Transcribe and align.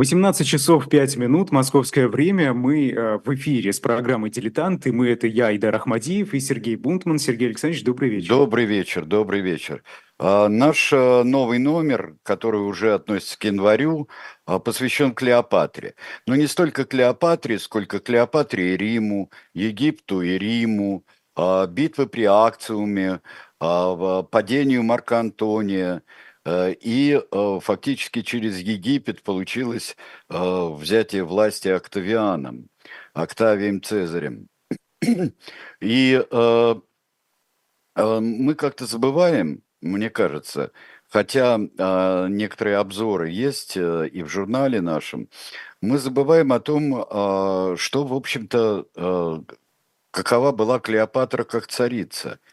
18 0.00 0.46
часов 0.46 0.88
5 0.88 1.18
минут, 1.18 1.52
московское 1.52 2.08
время. 2.08 2.54
Мы 2.54 2.90
э, 2.90 3.18
в 3.22 3.34
эфире 3.34 3.70
с 3.70 3.80
программой 3.80 4.30
«Дилетанты». 4.30 4.94
Мы– 4.94 5.08
это 5.10 5.26
я, 5.26 5.54
Идар 5.54 5.76
Ахмадиев 5.76 6.32
и 6.32 6.40
Сергей 6.40 6.76
Бунтман. 6.76 7.18
Сергей 7.18 7.48
Александрович, 7.48 7.84
добрый 7.84 8.08
вечер. 8.08 8.30
Добрый 8.30 8.64
вечер, 8.64 9.04
добрый 9.04 9.42
вечер. 9.42 9.82
А, 10.18 10.48
наш 10.48 10.90
а, 10.94 11.22
новый 11.22 11.58
номер, 11.58 12.14
который 12.22 12.62
уже 12.62 12.94
относится 12.94 13.38
к 13.38 13.44
январю, 13.44 14.08
а, 14.46 14.58
посвящен 14.58 15.12
Клеопатре. 15.12 15.94
Но 16.26 16.34
не 16.34 16.46
столько 16.46 16.86
Клеопатре, 16.86 17.58
сколько 17.58 17.98
Клеопатре 17.98 18.72
и 18.72 18.76
Риму, 18.78 19.30
Египту 19.52 20.22
и 20.22 20.38
Риму, 20.38 21.04
а, 21.36 21.66
битвы 21.66 22.06
при 22.06 22.24
Акциуме, 22.24 23.20
падению 23.58 24.82
Марка 24.82 25.20
Антония– 25.20 26.00
Э, 26.12 26.29
и 26.80 27.20
э, 27.20 27.58
фактически 27.60 28.22
через 28.22 28.58
Египет 28.58 29.22
получилось 29.22 29.96
э, 30.28 30.68
взятие 30.74 31.24
власти 31.24 31.68
Октавианом, 31.68 32.68
Октавием 33.12 33.82
Цезарем. 33.82 34.48
И 35.80 36.26
мы 37.96 38.54
как-то 38.54 38.86
забываем, 38.86 39.62
мне 39.80 40.10
кажется, 40.10 40.72
хотя 41.08 41.58
некоторые 41.58 42.76
обзоры 42.76 43.30
есть 43.30 43.76
и 43.76 44.22
в 44.22 44.28
журнале 44.28 44.80
нашем, 44.80 45.28
мы 45.80 45.98
забываем 45.98 46.52
о 46.52 46.60
том, 46.60 46.92
что, 47.76 48.04
в 48.04 48.14
общем-то, 48.14 49.44
какова 50.10 50.52
была 50.52 50.78
Клеопатра 50.80 51.44
как 51.44 51.66
царица– 51.66 52.38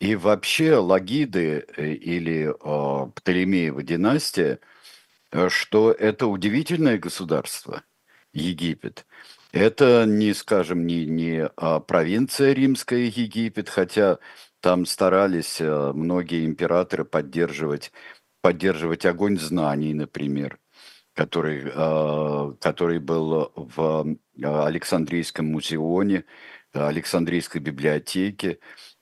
и 0.00 0.14
вообще 0.14 0.76
Лагиды 0.76 1.64
э, 1.76 1.92
или 1.92 2.48
э, 2.48 3.10
Птолемеева 3.14 3.82
династия, 3.82 4.60
э, 5.32 5.48
что 5.48 5.92
это 5.92 6.26
удивительное 6.26 6.98
государство, 6.98 7.82
Египет. 8.32 9.06
Это 9.52 10.04
не, 10.06 10.34
скажем, 10.34 10.86
не, 10.86 11.06
не 11.06 11.46
а 11.56 11.80
провинция 11.80 12.52
римская 12.52 13.00
Египет, 13.00 13.68
хотя 13.68 14.18
там 14.60 14.86
старались 14.86 15.60
э, 15.60 15.92
многие 15.94 16.44
императоры 16.44 17.04
поддерживать, 17.04 17.92
поддерживать 18.40 19.06
огонь 19.06 19.38
знаний, 19.38 19.94
например, 19.94 20.58
который, 21.14 21.62
э, 21.74 22.54
который 22.60 22.98
был 23.00 23.52
в 23.56 24.16
Александрийском 24.42 25.46
музеоне, 25.46 26.24
Александрийской 26.72 27.60
библиотеке. 27.60 28.58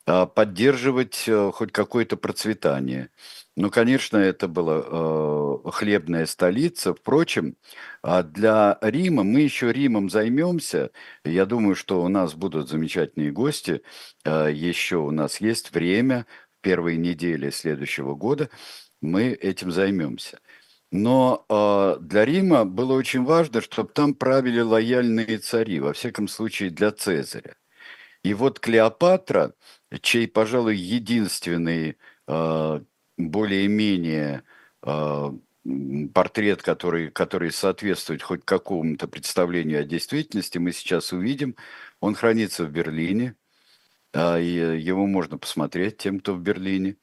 А, 0.09 0.27
поддерживать 0.27 1.25
э, 1.27 1.51
хоть 1.53 1.73
какое-то 1.73 2.17
процветание. 2.17 3.11
Ну, 3.57 3.71
конечно, 3.71 4.17
это 4.19 4.47
была 4.47 4.83
э, 4.85 5.71
хлебная 5.73 6.27
столица. 6.27 6.95
Впрочем, 6.95 7.57
а 8.03 8.23
для 8.23 8.79
Рима, 8.83 9.25
мы 9.25 9.41
еще 9.41 9.73
Римом 9.73 10.09
займемся. 10.11 10.91
Я 11.25 11.45
думаю, 11.47 11.75
что 11.75 12.03
у 12.05 12.09
нас 12.09 12.35
будут 12.35 12.69
замечательные 12.69 13.33
гости. 13.33 13.83
Э, 14.25 14.49
еще 14.53 14.99
у 14.99 15.11
нас 15.11 15.41
есть 15.41 15.73
время, 15.75 16.27
первые 16.61 16.99
недели 16.99 17.51
следующего 17.51 18.15
года 18.15 18.49
мы 19.01 19.29
этим 19.33 19.73
займемся. 19.73 20.39
Но 20.93 21.45
э, 21.49 21.99
для 22.01 22.25
Рима 22.25 22.65
было 22.65 22.95
очень 22.95 23.25
важно, 23.25 23.61
чтобы 23.61 23.91
там 23.93 24.15
правили 24.15 24.61
лояльные 24.61 25.39
цари, 25.39 25.81
во 25.81 25.93
всяком 25.93 26.29
случае 26.29 26.71
для 26.71 26.93
Цезаря. 26.93 27.57
И 28.27 28.35
вот 28.35 28.59
Клеопатра, 28.59 29.55
чей, 30.01 30.27
пожалуй, 30.27 30.75
единственный 30.75 31.97
э, 32.27 32.81
более-менее 33.17 34.43
э, 34.83 35.33
портрет, 36.13 36.61
который, 36.61 37.13
который 37.13 37.53
соответствует 37.53 38.25
хоть 38.25 38.45
какому-то 38.45 39.07
представлению 39.07 39.81
о 39.81 39.85
действительности, 39.85 40.59
мы 40.59 40.73
сейчас 40.73 41.13
увидим. 41.13 41.55
Он 42.01 42.17
хранится 42.17 42.65
в 42.65 42.71
Берлине, 42.73 43.37
э, 44.13 44.43
и 44.43 44.81
его 44.83 45.07
можно 45.07 45.39
посмотреть 45.39 45.99
тем, 45.99 46.19
кто 46.19 46.35
в 46.35 46.41
Берлине. 46.41 46.97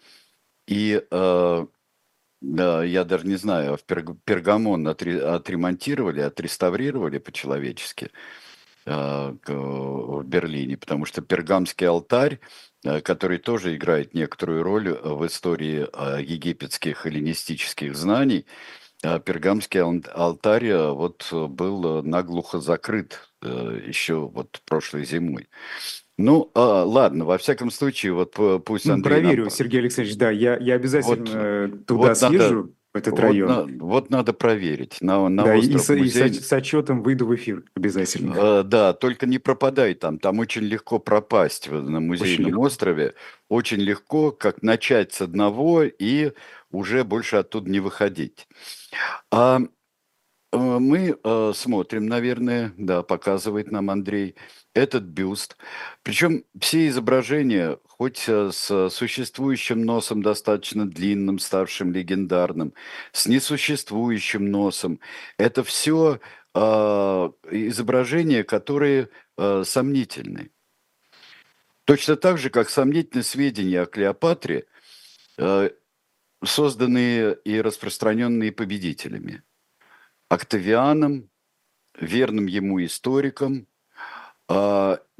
И 0.67 1.01
да, 1.09 2.83
я 2.83 3.05
даже 3.05 3.25
не 3.25 3.37
знаю, 3.37 3.77
в 3.77 3.83
Пергамон 3.85 4.85
отремонтировали, 4.85 6.19
отреставрировали 6.19 7.17
по-человечески. 7.17 8.11
А, 8.85 9.33
в 9.47 10.23
Берлине, 10.23 10.77
потому 10.77 11.05
что 11.05 11.21
пергамский 11.21 11.87
алтарь, 11.87 12.39
э, 12.83 12.99
который 12.99 13.37
тоже 13.37 13.75
играет 13.75 14.13
некоторую 14.13 14.63
роль 14.63 14.89
в 14.91 15.25
истории 15.25 15.87
а, 15.93 16.19
египетских 16.19 17.05
эллинистических 17.05 17.95
знаний, 17.95 18.45
а 19.01 19.19
пергамский 19.19 19.79
алтарь 19.79 20.67
э, 20.67 20.91
вот 20.91 21.29
был 21.31 22.03
наглухо 22.03 22.59
закрыт 22.59 23.19
э, 23.41 23.79
еще 23.87 24.15
вот 24.27 24.61
прошлой 24.65 25.05
зимой. 25.05 25.47
Ну, 26.17 26.51
а, 26.53 26.83
ладно, 26.83 27.23
во 27.23 27.37
всяком 27.37 27.71
случае, 27.71 28.11
вот 28.11 28.35
пусть 28.65 28.85
ну, 28.85 28.95
Андрей... 28.95 29.21
Проверю, 29.21 29.43
нам... 29.43 29.49
Сергей 29.49 29.79
Александрович, 29.79 30.17
да, 30.17 30.29
я, 30.29 30.57
я 30.57 30.75
обязательно 30.75 31.69
вот, 31.69 31.85
туда 31.85 32.07
вот 32.09 32.17
съезжу. 32.17 32.55
Надо 32.55 32.82
этот 32.93 33.11
вот 33.11 33.19
район. 33.19 33.47
На, 33.47 33.85
вот 33.85 34.09
надо 34.09 34.33
проверить. 34.33 34.97
На, 35.01 35.27
на 35.27 35.43
да, 35.43 35.55
и, 35.55 35.77
с, 35.77 35.89
музей... 35.89 36.27
и 36.27 36.33
с, 36.33 36.47
с 36.47 36.53
отчетом 36.53 37.01
выйду 37.01 37.25
в 37.25 37.35
эфир 37.35 37.63
обязательно. 37.75 38.33
Э, 38.35 38.63
да, 38.63 38.93
только 38.93 39.25
не 39.25 39.39
пропадай 39.39 39.95
там. 39.95 40.19
Там 40.19 40.39
очень 40.39 40.61
легко 40.61 40.99
пропасть 40.99 41.69
на 41.69 41.99
музейном 41.99 42.57
острове. 42.59 43.15
Очень 43.49 43.79
легко, 43.79 44.31
как 44.31 44.61
начать 44.61 45.13
с 45.13 45.21
одного 45.21 45.83
и 45.83 46.33
уже 46.71 47.03
больше 47.03 47.37
оттуда 47.37 47.69
не 47.69 47.79
выходить. 47.79 48.47
А 49.31 49.59
э, 50.51 50.57
мы 50.57 51.17
э, 51.23 51.51
смотрим, 51.55 52.05
наверное, 52.05 52.73
да, 52.77 53.01
показывает 53.01 53.71
нам 53.71 53.89
Андрей, 53.89 54.35
этот 54.73 55.03
бюст. 55.03 55.55
Причем 56.01 56.45
все 56.59 56.87
изображения 56.87 57.77
хоть 57.87 58.27
э, 58.27 58.51
с 58.51 58.89
существующим 58.89 59.85
носом 59.85 60.23
достаточно 60.23 60.89
длинным, 60.89 61.39
ставшим 61.39 61.91
легендарным, 61.91 62.73
с 63.11 63.27
несуществующим 63.27 64.49
носом. 64.49 64.99
Это 65.37 65.63
все 65.63 66.19
э, 66.53 66.59
изображения, 66.59 68.43
которые 68.43 69.09
э, 69.37 69.63
сомнительны. 69.63 70.51
Точно 71.85 72.15
так 72.15 72.37
же, 72.37 72.49
как 72.49 72.69
сомнительны 72.69 73.23
сведения 73.23 73.81
о 73.81 73.85
Клеопатре, 73.85 74.65
э, 75.37 75.69
созданные 76.43 77.37
и 77.45 77.61
распространенные 77.61 78.51
победителями. 78.51 79.43
Октавианом, 80.29 81.29
верным 81.99 82.47
ему 82.47 82.83
историком– 82.83 83.67
а, 83.72 83.72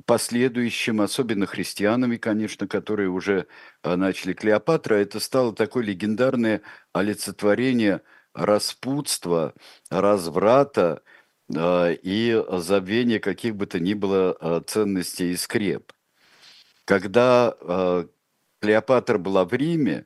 последующим, 0.05 1.01
особенно 1.01 1.45
христианами, 1.45 2.17
конечно, 2.17 2.67
которые 2.67 3.09
уже 3.09 3.47
а, 3.81 3.95
начали 3.95 4.33
Клеопатра, 4.33 4.95
это 4.95 5.19
стало 5.19 5.55
такое 5.55 5.83
легендарное 5.83 6.61
олицетворение 6.91 8.01
распутства, 8.33 9.53
разврата 9.89 11.01
а, 11.55 11.91
и 11.91 12.43
забвения 12.59 13.19
каких 13.19 13.55
бы 13.55 13.65
то 13.65 13.79
ни 13.79 13.93
было 13.93 14.63
ценностей 14.67 15.31
и 15.31 15.37
скреп. 15.37 15.93
Когда 16.85 17.55
Клеопатра 18.59 19.17
была 19.17 19.45
в 19.45 19.53
Риме, 19.53 20.05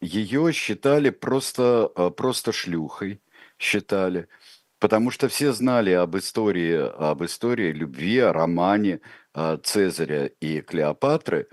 ее 0.00 0.52
считали 0.52 1.10
просто, 1.10 1.88
просто 2.16 2.52
шлюхой, 2.52 3.22
считали– 3.58 4.28
Потому 4.78 5.10
что 5.10 5.28
все 5.28 5.52
знали 5.52 5.90
об 5.90 6.16
истории, 6.16 6.74
об 6.74 7.24
истории 7.24 7.72
любви, 7.72 8.18
о 8.18 8.32
романе 8.32 9.00
а, 9.34 9.56
Цезаря 9.56 10.26
и 10.26 10.60
Клеопатры, 10.60 11.48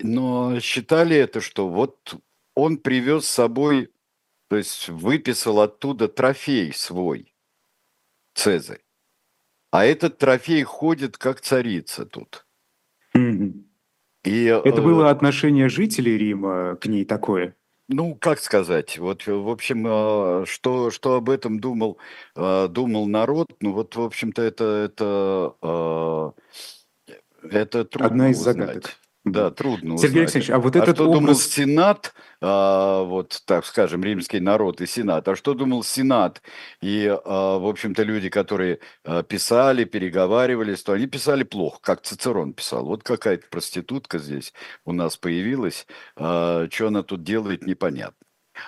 но 0.00 0.60
считали 0.60 1.16
это, 1.16 1.40
что 1.40 1.68
вот 1.68 2.14
он 2.54 2.78
привез 2.78 3.24
с 3.24 3.30
собой, 3.30 3.92
то 4.48 4.56
есть 4.56 4.88
выписал 4.88 5.60
оттуда 5.60 6.08
трофей 6.08 6.72
свой, 6.72 7.34
Цезарь. 8.34 8.84
А 9.70 9.84
этот 9.84 10.18
трофей 10.18 10.62
ходит 10.62 11.18
как 11.18 11.40
царица 11.40 12.06
тут. 12.06 12.46
И, 13.14 14.44
это 14.44 14.80
было 14.80 15.06
э, 15.06 15.10
отношение 15.10 15.68
жителей 15.68 16.16
Рима 16.16 16.76
к 16.76 16.86
ней 16.86 17.04
такое? 17.04 17.56
Ну, 17.88 18.14
как 18.14 18.40
сказать, 18.40 18.98
вот, 18.98 19.26
в 19.26 19.48
общем, 19.50 19.84
а, 19.86 20.44
что, 20.46 20.90
что 20.90 21.16
об 21.16 21.28
этом 21.28 21.60
думал, 21.60 21.98
а, 22.34 22.66
думал 22.68 23.06
народ, 23.06 23.48
ну, 23.60 23.72
вот, 23.72 23.94
в 23.94 24.00
общем-то, 24.00 24.40
это, 24.40 24.64
это, 24.64 25.54
а, 25.60 26.32
это 27.42 27.84
трудно 27.84 28.06
Одна 28.06 28.30
из 28.30 28.38
узнать. 28.40 28.56
загадок. 28.56 28.90
Да, 29.24 29.50
трудно 29.50 29.96
Сергей 29.96 30.24
узнать. 30.24 30.36
Алексеевич, 30.36 30.50
а 30.50 30.58
вот 30.58 30.76
а 30.76 30.80
этот 30.80 30.96
что 30.96 31.04
образ... 31.04 31.18
думал 31.20 31.34
Сенат, 31.34 32.14
а, 32.42 33.04
вот 33.04 33.42
так 33.46 33.64
скажем, 33.64 34.04
римский 34.04 34.38
народ 34.38 34.82
и 34.82 34.86
Сенат, 34.86 35.26
а 35.28 35.34
что 35.34 35.54
думал 35.54 35.82
Сенат 35.82 36.42
и, 36.82 37.06
а, 37.06 37.58
в 37.58 37.66
общем-то, 37.66 38.02
люди, 38.02 38.28
которые 38.28 38.80
а, 39.02 39.22
писали, 39.22 39.84
переговаривались, 39.84 40.82
то 40.82 40.92
они 40.92 41.06
писали 41.06 41.42
плохо, 41.42 41.78
как 41.80 42.02
Цицерон 42.02 42.52
писал. 42.52 42.84
Вот 42.84 43.02
какая-то 43.02 43.46
проститутка 43.48 44.18
здесь 44.18 44.52
у 44.84 44.92
нас 44.92 45.16
появилась, 45.16 45.86
а, 46.16 46.68
что 46.70 46.88
она 46.88 47.02
тут 47.02 47.22
делает, 47.22 47.66
непонятно. 47.66 48.18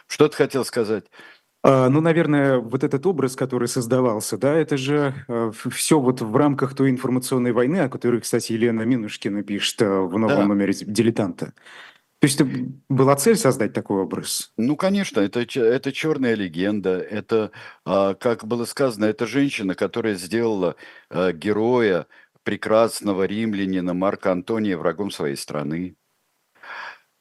Что 0.06 0.28
ты 0.28 0.36
хотел 0.36 0.64
сказать? 0.64 1.04
А, 1.68 1.88
ну, 1.88 2.00
наверное, 2.00 2.58
вот 2.58 2.84
этот 2.84 3.04
образ, 3.06 3.34
который 3.34 3.66
создавался, 3.66 4.38
да, 4.38 4.54
это 4.54 4.76
же 4.76 5.14
э, 5.26 5.50
все 5.72 5.98
вот 5.98 6.20
в 6.20 6.36
рамках 6.36 6.76
той 6.76 6.90
информационной 6.90 7.50
войны, 7.50 7.78
о 7.78 7.88
которой, 7.88 8.20
кстати, 8.20 8.52
Елена 8.52 8.82
Минушкина 8.82 9.42
пишет 9.42 9.82
э, 9.82 10.00
в 10.00 10.16
новом 10.16 10.28
Да. 10.28 10.46
номере 10.46 10.74
«Дилетанта». 10.80 11.54
То 12.20 12.26
есть 12.26 12.40
это 12.40 12.48
была 12.88 13.16
цель 13.16 13.36
создать 13.36 13.72
такой 13.72 14.02
образ? 14.02 14.52
Ну, 14.56 14.76
конечно, 14.76 15.20
это, 15.20 15.40
это 15.40 15.92
черная 15.92 16.34
легенда. 16.34 16.98
Это, 16.98 17.50
а, 17.84 18.14
как 18.14 18.46
было 18.46 18.64
сказано, 18.64 19.04
это 19.04 19.26
женщина, 19.26 19.74
которая 19.74 20.14
сделала 20.14 20.76
а, 21.10 21.32
героя, 21.32 22.06
прекрасного 22.42 23.24
римлянина 23.24 23.92
Марка 23.92 24.30
Антония 24.30 24.78
врагом 24.78 25.10
своей 25.10 25.36
страны. 25.36 25.96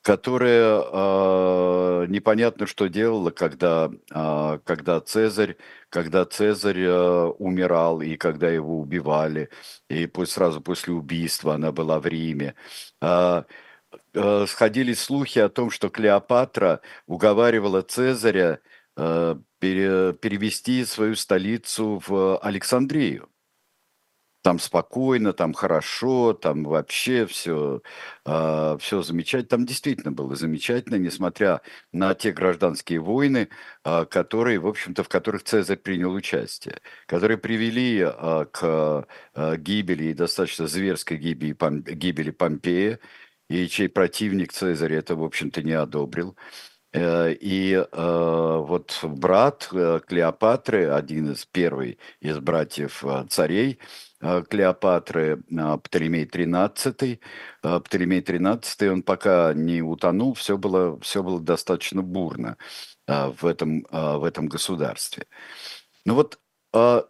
Которая 0.05 0.83
а, 0.93 2.05
непонятно 2.05 2.67
что 2.67 2.87
делала, 2.87 3.31
когда, 3.31 3.89
а, 4.11 4.59
когда 4.59 5.01
Цезарь, 5.01 5.57
когда 5.89 6.25
Цезарь 6.25 6.85
а, 6.87 7.29
умирал 7.39 8.01
и 8.01 8.15
когда 8.15 8.49
его 8.51 8.79
убивали, 8.79 9.49
и 9.89 10.05
пусть 10.05 10.33
сразу 10.33 10.61
после 10.61 10.93
убийства 10.93 11.55
она 11.55 11.71
была 11.71 11.99
в 11.99 12.05
Риме. 12.05 12.53
А, 13.01 13.45
а, 14.15 14.45
сходили 14.47 14.93
слухи 14.93 15.39
о 15.39 15.49
том, 15.49 15.71
что 15.71 15.89
Клеопатра 15.89 16.81
уговаривала 17.07 17.81
Цезаря 17.81 18.59
а, 18.95 19.39
пере- 19.59 20.13
перевести 20.13 20.85
свою 20.85 21.15
столицу 21.15 22.01
в 22.07 22.37
Александрию. 22.39 23.29
Там 24.45 24.59
спокойно, 24.59 25.33
там 25.33 25.53
хорошо, 25.53 26.33
там 26.33 26.65
вообще 26.65 27.25
все, 27.25 27.81
все 28.23 29.01
замечательно. 29.01 29.49
Там 29.49 29.65
действительно 29.65 30.11
было 30.11 30.35
замечательно, 30.35 30.97
несмотря 30.97 31.61
на 31.91 32.13
те 32.13 32.31
гражданские 32.31 32.99
войны, 32.99 33.49
а, 33.83 34.05
которые, 34.05 34.59
в 34.59 34.67
общем-то, 34.67 35.03
в 35.03 35.09
которых 35.09 35.43
Цезарь 35.45 35.77
принял 35.77 36.13
участие, 36.13 36.79
которые 37.07 37.39
привели 37.39 38.01
а, 38.05 38.45
к 38.45 39.07
а, 39.33 39.57
гибели, 39.57 40.13
достаточно 40.13 40.67
зверской 40.67 41.17
гибели, 41.17 41.53
Пом- 41.53 41.81
гибели 41.81 42.29
Помпея, 42.29 42.99
и 43.49 43.67
чей 43.67 43.89
противник 43.89 44.53
Цезарь 44.53 44.93
это, 44.93 45.15
в 45.15 45.23
общем-то, 45.23 45.63
не 45.63 45.73
одобрил. 45.73 46.35
Э, 46.37 46.74
И 46.95 47.73
э, 47.73 48.57
вот 48.67 48.99
брат 49.03 49.67
э, 49.73 49.99
Клеопатры, 50.07 50.89
один 50.89 51.31
из 51.33 51.45
первый 51.45 51.99
из 52.21 52.37
братьев 52.39 53.03
э, 53.03 53.25
царей 53.29 53.79
э, 54.21 54.43
Клеопатры, 54.49 55.43
э, 55.51 55.77
Птолемей 55.83 56.25
XIII, 56.25 57.19
э, 57.63 57.79
Птолемей 57.81 58.21
XIII, 58.21 58.87
он 58.89 59.03
пока 59.03 59.53
не 59.53 59.81
утонул, 59.81 60.35
все 60.35 60.57
было, 60.57 60.97
все 61.01 61.21
было 61.21 61.41
достаточно 61.41 62.01
бурно 62.01 62.55
э, 63.07 63.27
в 63.41 63.45
этом, 63.45 63.85
э, 63.91 64.17
в 64.17 64.23
этом 64.23 64.47
государстве. 64.47 65.25
Ну 66.05 66.15
вот 66.15 66.39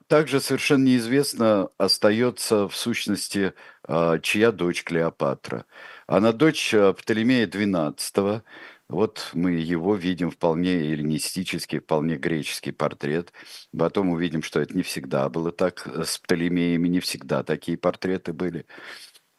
также 0.08 0.42
совершенно 0.42 0.84
неизвестно 0.84 1.70
остается 1.80 2.68
в 2.70 2.76
сущности, 2.76 3.54
чья 4.22 4.52
дочь 4.52 4.84
Клеопатра. 4.84 5.66
Она 6.06 6.34
дочь 6.34 6.70
Птолемея 6.70 7.48
XII. 7.48 8.44
Вот 8.88 9.32
мы 9.34 9.52
его 9.52 9.96
видим 9.96 10.30
вполне 10.30 10.74
эллинистический, 10.74 11.80
вполне 11.80 12.18
греческий 12.18 12.72
портрет. 12.72 13.34
Потом 13.78 14.10
увидим, 14.10 14.44
что 14.44 14.60
это 14.60 14.76
не 14.76 14.84
всегда 14.84 15.28
было 15.30 15.52
так 15.52 15.88
э, 15.88 16.04
с 16.04 16.20
Птолемеями, 16.20 16.88
не 16.88 17.00
всегда 17.00 17.44
такие 17.44 17.78
портреты 17.78 18.32
были. 18.32 18.66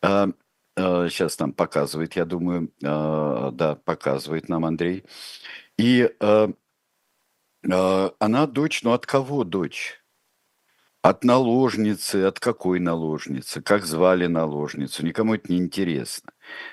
А, 0.03 0.29
а, 0.77 1.09
сейчас 1.09 1.39
нам 1.39 1.53
показывает, 1.53 2.15
я 2.17 2.25
думаю, 2.25 2.73
а, 2.85 3.51
да, 3.53 3.77
показывает 3.77 4.49
нам 4.49 4.65
Андрей. 4.65 5.05
И 5.79 6.11
а, 6.21 6.51
а, 7.71 8.15
она 8.19 8.47
дочь, 8.47 8.83
но 8.83 8.93
от 8.95 9.07
кого 9.07 9.45
дочь? 9.45 10.03
От 11.03 11.23
наложницы, 11.25 12.25
от 12.25 12.41
какой 12.41 12.81
наложницы, 12.81 13.63
как 13.63 13.87
звали 13.87 14.27
наложницу, 14.27 15.07
никому 15.07 15.35
это 15.35 15.53
не 15.53 15.59
интересно. 15.59 16.33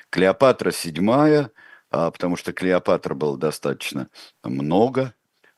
Клеопатра 0.09 0.71
седьмая, 0.71 1.51
потому 1.94 2.36
что 2.36 2.54
Клеопатра 2.54 3.13
было 3.13 3.38
достаточно 3.38 4.10
много, 4.44 5.13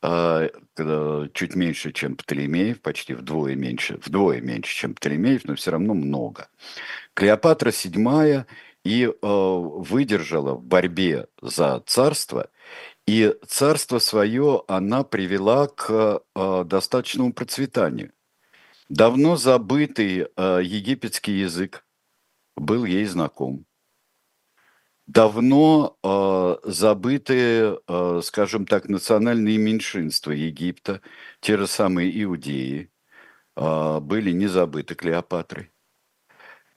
а, 0.07 0.49
чуть 1.33 1.55
меньше, 1.55 1.91
чем 1.91 2.15
Птолемеев, 2.15 2.79
почти 2.81 3.15
вдвое 3.15 3.55
меньше, 3.55 3.97
вдвое 4.05 4.39
меньше, 4.39 4.75
чем 4.75 4.93
Птолемеев, 4.93 5.45
но 5.45 5.55
все 5.55 5.71
равно 5.71 5.95
много. 5.95 6.49
Клеопатра 7.15 7.71
седьмая 7.71 8.45
и 8.83 9.05
а, 9.07 9.57
выдержала 9.57 10.53
в 10.53 10.63
борьбе 10.63 11.27
за 11.41 11.81
царство, 11.87 12.51
и 13.07 13.33
царство 13.47 13.97
свое 13.97 14.63
она 14.67 15.03
привела 15.03 15.67
к 15.67 16.21
а, 16.35 16.63
достаточному 16.63 17.33
процветанию. 17.33 18.11
Давно 18.89 19.37
забытый 19.37 20.27
египетский 20.37 21.31
язык 21.39 21.83
был 22.55 22.85
ей 22.85 23.05
знаком. 23.05 23.65
Давно 25.07 25.97
э, 26.03 26.55
забытые, 26.63 27.79
э, 27.87 28.21
скажем 28.23 28.65
так, 28.65 28.89
национальные 28.89 29.57
меньшинства 29.57 30.31
Египта, 30.31 31.01
те 31.41 31.57
же 31.57 31.67
самые 31.67 32.23
иудеи, 32.23 32.89
э, 33.55 33.99
были 33.99 34.31
не 34.31 34.47
забыты 34.47 34.95
Клеопатрой. 34.95 35.71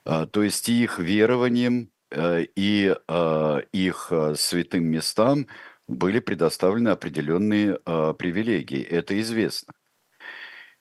А, 0.05 0.27
то 0.27 0.43
есть 0.43 0.69
их 0.69 0.99
верованием 0.99 1.91
э, 2.11 2.45
и 2.55 2.95
э, 3.09 3.61
их 3.73 4.09
э, 4.11 4.35
святым 4.37 4.85
местам 4.85 5.47
были 5.87 6.19
предоставлены 6.21 6.91
определенные 6.91 7.79
э, 7.85 8.15
привилегии. 8.19 8.83
Это 8.83 9.19
известно. 9.21 9.73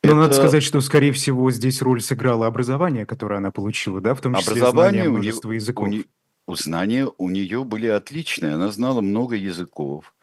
Но 0.04 0.16
надо 0.16 0.28
Это- 0.28 0.36
сказать, 0.36 0.64
что, 0.64 0.80
скорее 0.82 1.12
всего, 1.14 1.50
здесь 1.52 1.82
роль 1.82 2.02
сыграло 2.02 2.46
образование, 2.46 3.06
которое 3.06 3.38
она 3.38 3.52
получила, 3.52 4.00
да, 4.02 4.14
в 4.16 4.22
том 4.22 4.36
числе 4.36 4.52
Образование 4.54 5.04
знание 5.04 5.10
множества 5.10 5.52
языков. 5.52 5.88
У, 5.88 5.92
не- 5.92 6.00
у 6.00 6.04
знания 6.56 7.10
у 7.18 7.30
нее 7.30 7.64
были 7.64 7.88
отличные. 7.88 8.54
Она 8.54 8.72
знала 8.72 9.02
много 9.02 9.36
языков. 9.36 10.14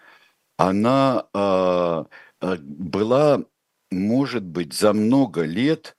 Она 0.57 1.27
а, 1.33 2.07
была, 2.41 3.45
может 3.91 4.45
быть, 4.45 4.73
за 4.73 4.93
много 4.93 5.43
лет 5.43 5.97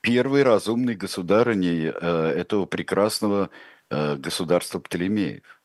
первой 0.00 0.42
разумной 0.42 0.94
государыней 0.94 1.90
а, 1.90 2.30
этого 2.30 2.66
прекрасного 2.66 3.50
а, 3.90 4.16
государства 4.16 4.78
Птолемеев. 4.78 5.62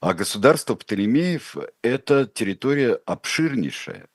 А 0.00 0.14
государство 0.14 0.74
Птолемеев– 0.74 1.56
это 1.82 2.26
территория 2.26 2.94
обширнейшая. 3.04 4.08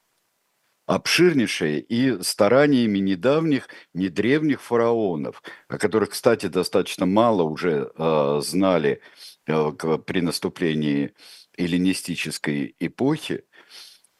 Обширнейшая 0.88 1.78
и 1.78 2.22
стараниями 2.24 2.98
недавних, 2.98 3.70
не 3.94 4.10
древних 4.10 4.62
фараонов, 4.62 5.44
о 5.67 5.77
которых, 5.77 6.10
кстати, 6.10 6.48
достаточно 6.48 7.05
мало 7.05 7.44
уже 7.44 7.91
э, 7.96 8.41
знали 8.44 9.01
э, 9.48 9.72
при 10.05 10.22
наступлении 10.22 11.13
эллинистической 11.55 12.75
эпохи, 12.79 13.46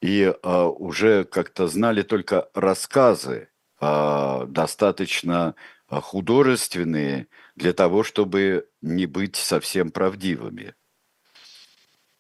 и 0.02 0.22
э, 0.22 0.64
уже 0.64 1.26
как-то 1.26 1.68
знали 1.68 2.04
только 2.04 2.50
рассказы, 2.54 3.50
э, 3.82 4.46
достаточно 4.48 5.56
художественные 5.90 7.28
для 7.56 7.74
того, 7.74 8.04
чтобы 8.04 8.70
не 8.82 9.08
быть 9.08 9.36
совсем 9.36 9.92
правдивыми. 9.92 10.74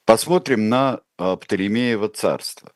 Посмотрим 0.04 0.68
на 0.68 1.00
Птолемеево 1.16 2.10
царство. 2.10 2.74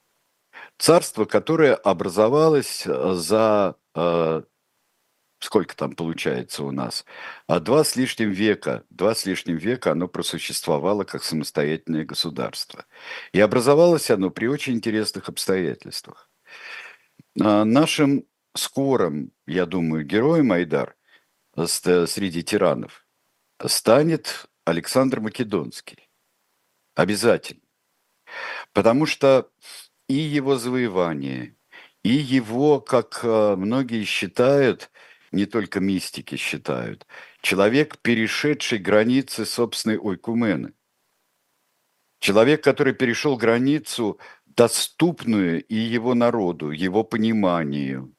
Царство, 0.78 1.26
которое 1.26 1.76
образовалось 1.76 2.86
э, 2.86 3.14
за 3.14 3.76
э, 3.96 4.42
сколько 5.40 5.76
там 5.76 5.96
получается 5.96 6.64
у 6.64 6.72
нас? 6.72 7.06
А 7.48 7.60
два 7.60 7.84
с 7.84 7.96
лишним 7.96 8.32
века, 8.32 8.84
два 8.90 9.16
с 9.16 9.26
лишним 9.26 9.58
века 9.58 9.92
оно 9.92 10.08
просуществовало 10.08 11.04
как 11.04 11.24
самостоятельное 11.24 12.04
государство. 12.04 12.86
И 13.32 13.40
образовалось 13.40 14.12
оно 14.12 14.30
при 14.30 14.48
очень 14.48 14.74
интересных 14.74 15.30
обстоятельствах. 15.30 16.30
А, 17.40 17.64
Нашим 17.64 18.26
скорым, 18.56 19.32
я 19.48 19.66
думаю, 19.66 20.06
героем 20.06 20.52
Айдар 20.52 20.96
э, 21.56 21.66
среди 21.68 22.44
тиранов 22.44 23.06
станет 23.66 24.48
Александр 24.66 25.20
Македонский. 25.20 26.10
Обязательно. 26.96 27.62
Потому 28.74 29.06
что 29.06 29.50
и 30.08 30.16
его 30.16 30.58
завоевание, 30.58 31.56
и 32.04 32.10
его, 32.10 32.80
как 32.80 33.22
э, 33.24 33.56
многие 33.56 34.04
считают, 34.04 34.92
не 35.32 35.46
только 35.46 35.80
мистики 35.80 36.36
считают, 36.36 37.08
человек, 37.42 37.98
перешедший 38.00 38.80
границы 38.80 39.46
собственной 39.46 39.98
ойкумены. 39.98 40.74
Человек, 42.20 42.64
который 42.64 42.94
перешел 42.94 43.38
границу, 43.38 44.20
доступную 44.46 45.64
и 45.64 45.76
его 45.76 46.14
народу, 46.14 46.72
его 46.72 47.04
пониманию, 47.04 48.16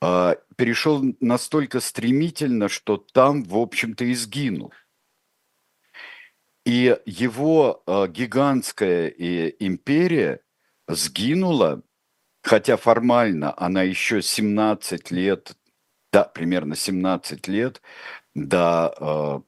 а, 0.00 0.36
перешел 0.56 1.02
настолько 1.20 1.80
стремительно, 1.80 2.68
что 2.68 2.98
там, 2.98 3.42
в 3.42 3.56
общем-то, 3.56 4.04
и 4.04 4.14
сгинул. 4.14 4.72
И 6.66 6.96
его 7.06 7.82
а, 7.86 8.06
гигантская 8.06 9.08
и 9.08 9.56
империя 9.64 10.40
сгинула 10.88 11.82
хотя 12.42 12.76
формально 12.76 13.54
она 13.56 13.82
еще 13.82 14.22
17 14.22 15.10
лет, 15.10 15.56
да, 16.12 16.24
примерно 16.24 16.76
17 16.76 17.48
лет 17.48 17.82
до 18.34 19.42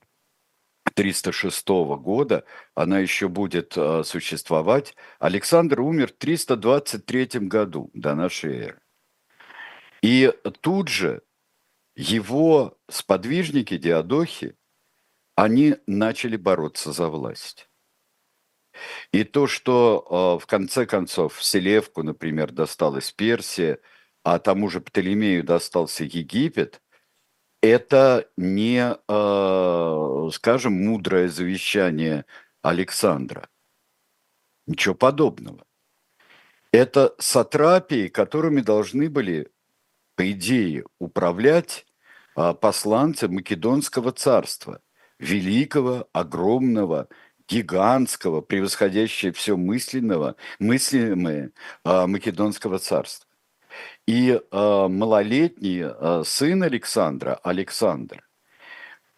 306 0.94 1.68
года 1.98 2.44
она 2.74 2.98
еще 2.98 3.28
будет 3.28 3.76
э, 3.76 4.02
существовать. 4.02 4.94
Александр 5.18 5.80
умер 5.80 6.08
в 6.08 6.16
323 6.16 7.40
году 7.40 7.90
до 7.92 8.14
нашей 8.14 8.56
эры. 8.56 8.80
И 10.00 10.32
тут 10.62 10.88
же 10.88 11.22
его 11.96 12.78
сподвижники, 12.88 13.76
диадохи, 13.76 14.56
они 15.34 15.76
начали 15.86 16.36
бороться 16.36 16.92
за 16.92 17.08
власть. 17.08 17.68
И 19.12 19.24
то, 19.24 19.46
что 19.46 20.38
э, 20.38 20.42
в 20.42 20.46
конце 20.46 20.86
концов 20.86 21.42
Селевку, 21.42 22.02
например, 22.02 22.52
досталась 22.52 23.12
Персия, 23.12 23.78
а 24.24 24.38
тому 24.38 24.68
же 24.68 24.80
Птолемею 24.80 25.44
достался 25.44 26.04
Египет– 26.04 26.80
это 27.66 28.28
не, 28.36 28.96
э, 29.08 30.30
скажем, 30.32 30.84
мудрое 30.84 31.28
завещание 31.28 32.24
Александра. 32.62 33.48
Ничего 34.66 34.94
подобного. 34.94 35.64
Это 36.72 37.14
сатрапии, 37.18 38.08
которыми 38.08 38.60
должны 38.60 39.08
были, 39.08 39.50
по 40.14 40.30
идее, 40.30 40.84
управлять 40.98 41.86
э, 42.36 42.54
посланцы 42.54 43.28
Македонского 43.28 44.12
царства, 44.12 44.82
великого, 45.18 46.08
огромного, 46.12 47.08
гигантского, 47.48 48.40
превосходящего 48.40 49.32
все 49.32 49.56
мысленного, 49.56 50.36
мыслимое 50.58 51.52
э, 51.84 52.06
Македонского 52.06 52.78
царства. 52.78 53.28
И 54.06 54.30
э, 54.30 54.86
малолетний 54.88 55.82
э, 55.84 56.22
сын 56.24 56.62
Александра, 56.62 57.34
Александр, 57.42 58.26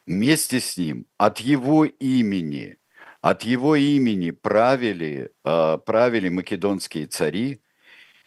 вместе 0.06 0.60
с 0.60 0.76
ним 0.76 1.06
от 1.16 1.38
его 1.38 1.84
имени, 1.84 2.78
от 3.20 3.42
его 3.42 3.76
имени 3.76 4.30
правили, 4.30 5.32
правили 5.42 6.28
македонские 6.28 7.06
цари, 7.06 7.60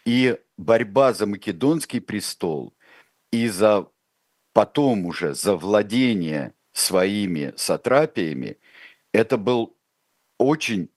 и 0.06 0.38
борьба 0.58 1.14
за 1.14 1.26
македонский 1.26 2.02
престол 2.02 2.74
и 3.32 3.48
за 3.48 3.88
потом 4.54 5.06
уже 5.06 5.34
за 5.34 5.56
владение 5.56 6.54
своими 6.74 7.54
сатрапиями, 7.56 8.58
это 9.14 9.38
был 9.38 9.76
очень 10.42 10.90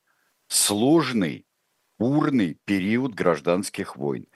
сложный, 0.48 1.46
бурный 1.98 2.58
период 2.64 3.14
гражданских 3.14 3.96
войн 3.96 4.26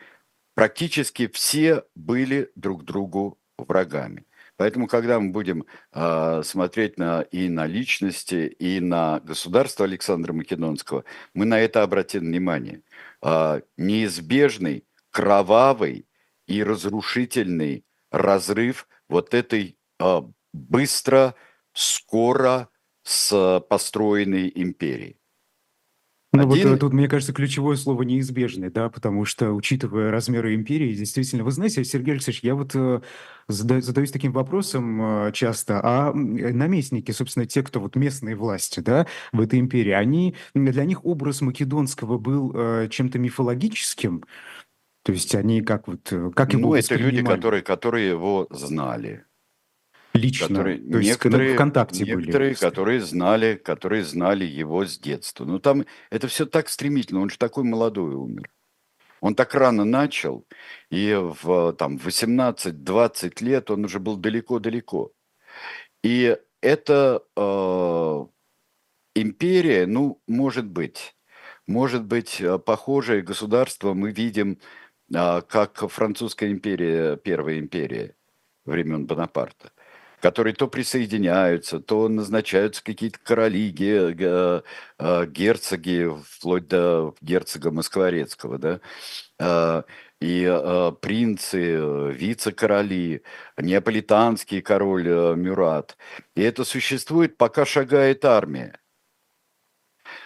практически 0.54 1.28
все 1.28 1.84
были 1.94 2.50
друг 2.56 2.84
другу 2.84 3.38
врагами. 3.56 4.26
Поэтому, 4.56 4.88
когда 4.88 5.20
мы 5.20 5.30
будем 5.30 5.64
э, 5.92 6.42
смотреть 6.44 6.98
на, 6.98 7.22
и 7.22 7.48
на 7.48 7.66
личности, 7.66 8.48
и 8.58 8.80
на 8.80 9.20
государство 9.20 9.84
Александра 9.84 10.32
Македонского, 10.32 11.04
мы 11.32 11.44
на 11.44 11.60
это 11.60 11.84
обратим 11.84 12.22
внимание. 12.22 12.82
Э, 13.22 13.60
неизбежный, 13.76 14.84
кровавый 15.10 16.06
и 16.48 16.64
разрушительный 16.64 17.84
разрыв 18.10 18.88
вот 19.08 19.32
этой 19.32 19.78
э, 20.00 20.22
быстро, 20.52 21.34
скоро 21.72 22.68
с 23.08 23.64
построенной 23.70 24.52
империи. 24.54 25.16
Ну 26.30 26.42
Один... 26.42 26.68
вот 26.68 26.76
э, 26.76 26.78
тут, 26.78 26.92
мне 26.92 27.08
кажется, 27.08 27.32
ключевое 27.32 27.76
слово 27.76 28.02
неизбежный, 28.02 28.68
да, 28.68 28.90
потому 28.90 29.24
что, 29.24 29.52
учитывая 29.52 30.10
размеры 30.10 30.54
империи, 30.54 30.92
действительно, 30.92 31.42
вы 31.42 31.50
знаете, 31.50 31.82
Сергей 31.84 32.12
Алексеевич, 32.12 32.42
я 32.42 32.54
вот 32.54 32.72
э, 32.74 33.00
задаю, 33.48 33.80
задаюсь 33.80 34.10
таким 34.10 34.32
вопросом 34.32 35.00
э, 35.28 35.32
часто, 35.32 35.80
а 35.82 36.12
наместники, 36.12 37.12
собственно, 37.12 37.46
те, 37.46 37.62
кто 37.62 37.80
вот 37.80 37.96
местные 37.96 38.36
власти, 38.36 38.80
да, 38.80 39.06
в 39.32 39.40
этой 39.40 39.58
империи, 39.58 39.92
они, 39.92 40.34
для 40.52 40.84
них 40.84 41.02
образ 41.06 41.40
македонского 41.40 42.18
был 42.18 42.88
чем-то 42.90 43.18
мифологическим, 43.18 44.22
то 45.02 45.12
есть 45.12 45.34
они 45.34 45.62
как 45.62 45.88
вот, 45.88 46.12
как 46.34 46.52
его 46.52 46.68
Ну, 46.68 46.74
это 46.74 46.94
люди, 46.96 47.24
которые, 47.24 47.62
которые 47.62 48.10
его 48.10 48.46
знали, 48.50 49.24
Лично, 50.14 50.48
которые, 50.48 50.78
то 50.78 50.98
есть 50.98 51.10
некоторые, 51.10 51.54
ВКонтакте 51.54 52.04
некоторые, 52.04 52.50
были. 52.50 52.58
которые 52.58 53.00
знали, 53.00 53.54
которые 53.54 54.04
знали 54.04 54.44
его 54.44 54.84
с 54.84 54.98
детства. 54.98 55.44
Но 55.44 55.58
там 55.58 55.84
это 56.10 56.28
все 56.28 56.46
так 56.46 56.68
стремительно, 56.68 57.20
он 57.20 57.30
же 57.30 57.38
такой 57.38 57.64
молодой 57.64 58.14
умер. 58.14 58.50
Он 59.20 59.34
так 59.34 59.54
рано 59.54 59.84
начал, 59.84 60.46
и 60.90 61.14
в 61.14 61.72
там, 61.74 61.96
18-20 61.96 63.44
лет 63.44 63.70
он 63.70 63.84
уже 63.84 63.98
был 63.98 64.16
далеко-далеко. 64.16 65.12
И 66.02 66.36
это 66.60 67.22
э, 67.36 68.26
империя, 69.14 69.86
ну, 69.86 70.22
может 70.28 70.66
быть, 70.66 71.16
может 71.66 72.04
быть, 72.04 72.40
э, 72.40 72.58
похожее 72.58 73.22
государство 73.22 73.92
мы 73.92 74.12
видим, 74.12 74.58
э, 75.12 75.42
как 75.42 75.90
французская 75.90 76.50
империя, 76.52 77.16
первая 77.16 77.58
империя 77.58 78.14
времен 78.64 79.06
Бонапарта 79.06 79.72
которые 80.20 80.54
то 80.54 80.68
присоединяются, 80.68 81.80
то 81.80 82.08
назначаются 82.08 82.82
какие-то 82.82 83.18
короли, 83.22 83.72
а, 84.98 85.26
герцоги, 85.26 86.08
вплоть 86.24 86.68
до 86.68 87.14
герцога 87.20 87.70
Москворецкого, 87.70 88.58
да, 88.58 88.80
а, 89.38 89.84
и 90.20 90.44
а, 90.48 90.92
принцы, 90.92 92.12
вице-короли, 92.12 93.22
неаполитанский 93.56 94.62
король 94.62 95.06
Мюрат. 95.36 95.96
И 96.34 96.42
это 96.42 96.64
существует, 96.64 97.36
пока 97.36 97.64
шагает 97.64 98.24
армия. 98.24 98.80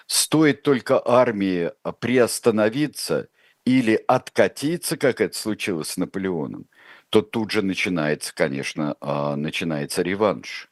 Стоит 0.07 0.63
только 0.63 1.03
армии 1.05 1.73
приостановиться 2.01 3.29
или 3.65 4.03
откатиться, 4.09 4.97
как 4.97 5.21
это 5.21 5.37
случилось 5.37 5.91
с 5.91 5.97
Наполеоном, 5.97 6.67
то 7.13 7.21
тут 7.21 7.51
же 7.51 7.61
начинается, 7.61 8.35
конечно, 8.35 8.97
а, 9.03 9.37
начинается 9.37 10.01
реванш. 10.01 10.71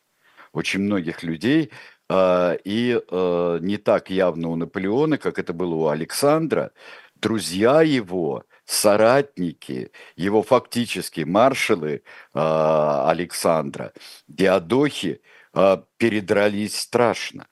Очень 0.55 0.81
многих 0.81 1.23
людей, 1.23 1.71
а, 2.09 2.55
и 2.65 2.99
а, 3.11 3.59
не 3.59 3.77
так 3.77 4.09
явно 4.09 4.49
у 4.49 4.57
Наполеона, 4.57 5.19
как 5.19 5.39
это 5.39 5.53
было 5.53 5.75
у 5.75 5.89
Александра, 5.89 6.73
друзья 7.15 7.83
его, 7.83 8.45
соратники, 8.65 9.93
его 10.17 10.43
фактически 10.43 11.21
маршалы 11.21 12.05
Александра, 12.33 13.93
диадохи, 14.27 15.21
передрались 15.99 16.79
страшно. 16.79 17.49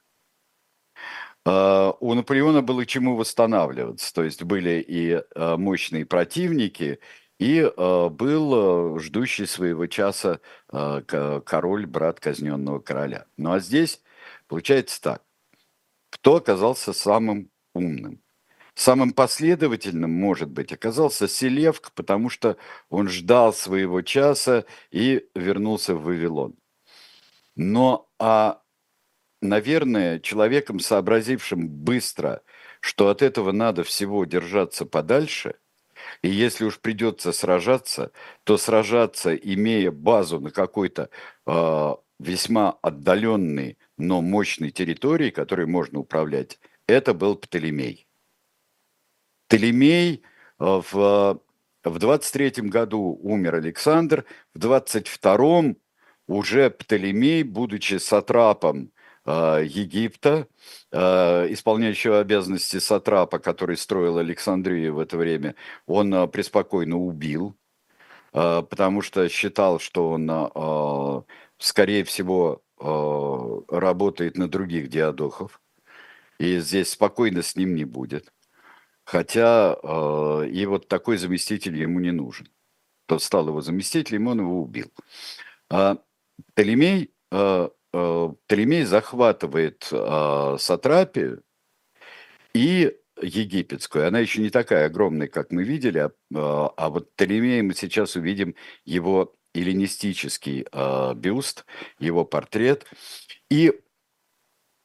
У 1.45 2.15
Наполеона 2.15 2.63
было 2.63 2.87
чему 2.87 3.17
восстанавливаться, 3.17 4.15
то 4.15 4.23
есть 4.23 4.45
были 4.45 4.85
и 4.87 5.21
мощные 5.35 6.07
противники, 6.07 7.01
и 7.39 7.61
э, 7.61 8.09
был 8.09 8.97
э, 8.97 8.99
ждущий 9.01 9.47
своего 9.47 9.87
часа 9.87 10.41
э, 10.73 11.41
король, 11.45 11.87
брат 11.87 12.21
казненного 12.21 12.81
короля. 12.81 13.27
Ну 13.37 13.53
а 13.53 13.61
здесь 13.61 14.03
получается 14.49 15.01
так. 15.01 15.23
Кто 16.11 16.37
оказался 16.37 16.93
самым 16.93 17.51
умным? 17.75 18.21
Самым 18.75 19.13
последовательным, 19.13 20.11
может 20.13 20.51
быть, 20.51 20.73
оказался 20.73 21.27
Селевк, 21.27 21.93
потому 21.93 22.29
что 22.29 22.57
он 22.91 23.09
ждал 23.09 23.53
своего 23.53 24.03
часа 24.03 24.65
и 24.91 25.29
вернулся 25.35 25.95
в 25.97 26.05
Вавилон. 26.05 26.55
Но, 27.57 28.09
а, 28.21 28.63
наверное, 29.43 30.21
человеком, 30.21 30.79
сообразившим 30.79 31.69
быстро, 31.69 32.43
что 32.81 33.09
от 33.09 33.21
этого 33.21 33.51
надо 33.51 33.83
всего 33.83 34.25
держаться 34.25 34.87
подальше– 34.87 35.57
и 36.23 36.29
если 36.29 36.65
уж 36.65 36.79
придется 36.81 37.33
сражаться, 37.33 38.13
то 38.45 38.57
сражаться, 38.59 39.35
имея 39.35 39.91
базу 39.91 40.41
на 40.41 40.51
какой-то 40.51 41.11
э, 41.47 41.95
весьма 42.19 42.73
отдаленной, 42.83 43.79
но 43.97 44.21
мощной 44.21 44.71
территории, 44.71 45.31
которой 45.31 45.67
можно 45.67 46.01
управлять, 46.01 46.59
это 46.87 47.15
был 47.15 47.37
Птолемей. 47.37 48.07
Птолемей 49.47 50.23
э, 50.59 50.65
в, 50.65 51.41
в 51.85 51.99
23 51.99 52.69
году 52.69 53.19
умер 53.23 53.57
Александр, 53.57 54.25
в 54.55 54.59
22 54.59 55.75
уже 56.27 56.71
Птолемей, 56.71 57.43
будучи 57.43 57.95
сатрапом 57.95 58.93
Египта, 59.29 60.49
Э, 60.91 61.47
исполняющего 61.51 62.21
обязанности 62.21 62.79
Сатрапа, 62.79 63.39
который 63.39 63.77
строил 63.77 64.17
Александрию 64.17 64.95
в 64.95 64.99
это 64.99 65.19
время, 65.19 65.55
он 65.87 66.15
э, 66.15 66.27
преспокойно 66.29 66.97
убил, 66.97 67.55
э, 68.33 68.63
потому 68.63 69.03
что 69.03 69.29
считал, 69.29 69.81
что 69.81 70.11
он, 70.11 71.25
скорее 71.59 72.05
всего, 72.05 72.63
работает 73.69 74.39
на 74.39 74.49
других 74.49 74.89
диадохов, 74.89 75.61
и 76.39 76.59
здесь 76.61 76.91
спокойно 76.91 77.43
с 77.43 77.57
ним 77.57 77.75
не 77.75 77.85
будет. 77.85 78.33
хотя 79.05 79.77
э, 79.83 80.49
и 80.51 80.67
вот 80.67 80.89
такой 80.89 81.19
заместитель 81.19 81.77
ему 81.77 82.01
не 82.01 82.13
нужен. 82.13 82.49
Тот 83.07 83.23
стал 83.23 83.49
его 83.49 83.63
заместителем, 83.63 84.29
он 84.29 84.41
его 84.41 84.63
убил. 84.63 84.93
А 85.71 85.99
Э, 87.93 88.29
Птолемей 88.47 88.85
захватывает 88.85 89.89
э, 89.91 90.57
Сатрапию 90.59 91.43
и 92.55 92.97
египетскую. 93.21 94.07
Она 94.07 94.21
еще 94.21 94.41
не 94.41 94.51
такая 94.51 94.87
огромная, 94.87 95.29
как 95.29 95.51
мы 95.51 95.65
видели, 95.65 95.99
а, 96.35 96.73
а 96.77 96.89
вот 96.91 97.13
Птолемей 97.15 97.63
мы 97.63 97.75
сейчас 97.75 98.15
увидим 98.15 98.55
его 98.85 99.35
эллинистический 99.55 100.67
бюст, 101.17 101.65
его 101.99 102.25
портрет. 102.25 102.87
И 103.51 103.73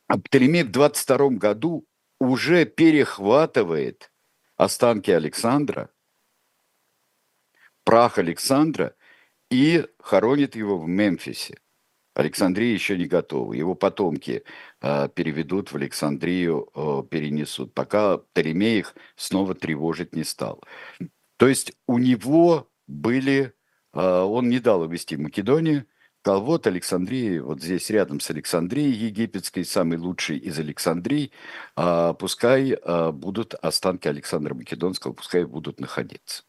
Птолемей 0.08 0.64
в 0.64 0.72
22 0.72 1.30
году 1.32 1.86
уже 2.20 2.66
перехватывает 2.66 4.12
останки 4.56 5.12
Александра, 5.12 5.90
прах 7.84 8.18
Александра 8.18 8.96
и 9.50 9.86
хоронит 10.00 10.56
его 10.56 10.80
в 10.80 10.88
Мемфисе. 10.88 11.60
Александрия 12.14 12.74
еще 12.74 12.98
не 12.98 13.06
готова. 13.06 13.54
Его 13.54 13.76
потомки 13.76 14.44
э, 14.82 15.10
переведут 15.14 15.72
в 15.72 15.76
Александрию, 15.76 16.70
э, 16.76 17.04
перенесут, 17.10 17.74
пока 17.74 18.18
Птолемей 18.18 18.80
их 18.80 18.96
снова 19.16 19.56
тревожить 19.56 20.16
не 20.16 20.24
стал. 20.24 20.62
То 21.38 21.48
есть 21.48 21.74
у 21.88 21.98
него 21.98 22.70
были, 22.88 23.54
э, 23.94 24.00
он 24.00 24.50
не 24.50 24.60
дал 24.60 24.82
увести 24.82 25.18
Македонию, 25.18 25.88
сказал, 26.22 26.44
вот 26.44 26.68
Александрия, 26.68 27.42
вот 27.42 27.62
здесь 27.62 27.90
рядом 27.90 28.20
с 28.22 28.30
Александрией 28.30 28.92
египетской, 28.92 29.66
самый 29.66 29.98
лучший 29.98 30.38
из 30.38 30.58
Александрий, 30.60 31.34
э, 31.76 32.14
пускай 32.18 32.72
э, 32.72 33.12
будут 33.12 33.56
останки 33.56 34.08
Александра 34.08 34.54
Македонского, 34.54 35.14
пускай 35.14 35.46
будут 35.46 35.80
находиться. 35.80 36.44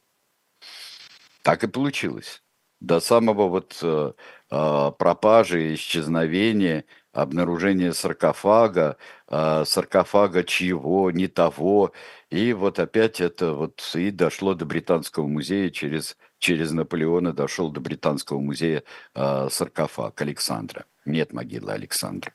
Так 1.42 1.64
и 1.64 1.68
получилось 1.68 2.43
до 2.80 3.00
самого 3.00 3.48
вот 3.48 3.78
э, 3.82 4.12
а, 4.50 4.90
пропажи, 4.92 5.74
исчезновения, 5.74 6.84
обнаружения 7.12 7.92
саркофага, 7.92 8.98
э, 9.28 9.64
саркофага 9.66 10.44
чьего, 10.44 11.10
не 11.10 11.26
того. 11.28 11.92
И 12.30 12.52
вот 12.52 12.78
опять 12.78 13.20
это 13.20 13.52
вот 13.54 13.82
и 13.94 14.10
дошло 14.10 14.54
до 14.54 14.64
Британского 14.64 15.26
музея 15.26 15.70
через, 15.70 16.16
через 16.38 16.72
Наполеона, 16.72 17.32
дошел 17.32 17.70
до 17.70 17.80
Британского 17.80 18.40
музея 18.40 18.84
э, 19.14 19.48
саркофаг 19.50 20.20
Александра. 20.20 20.84
Нет 21.04 21.32
могилы 21.32 21.72
Александра. 21.72 22.32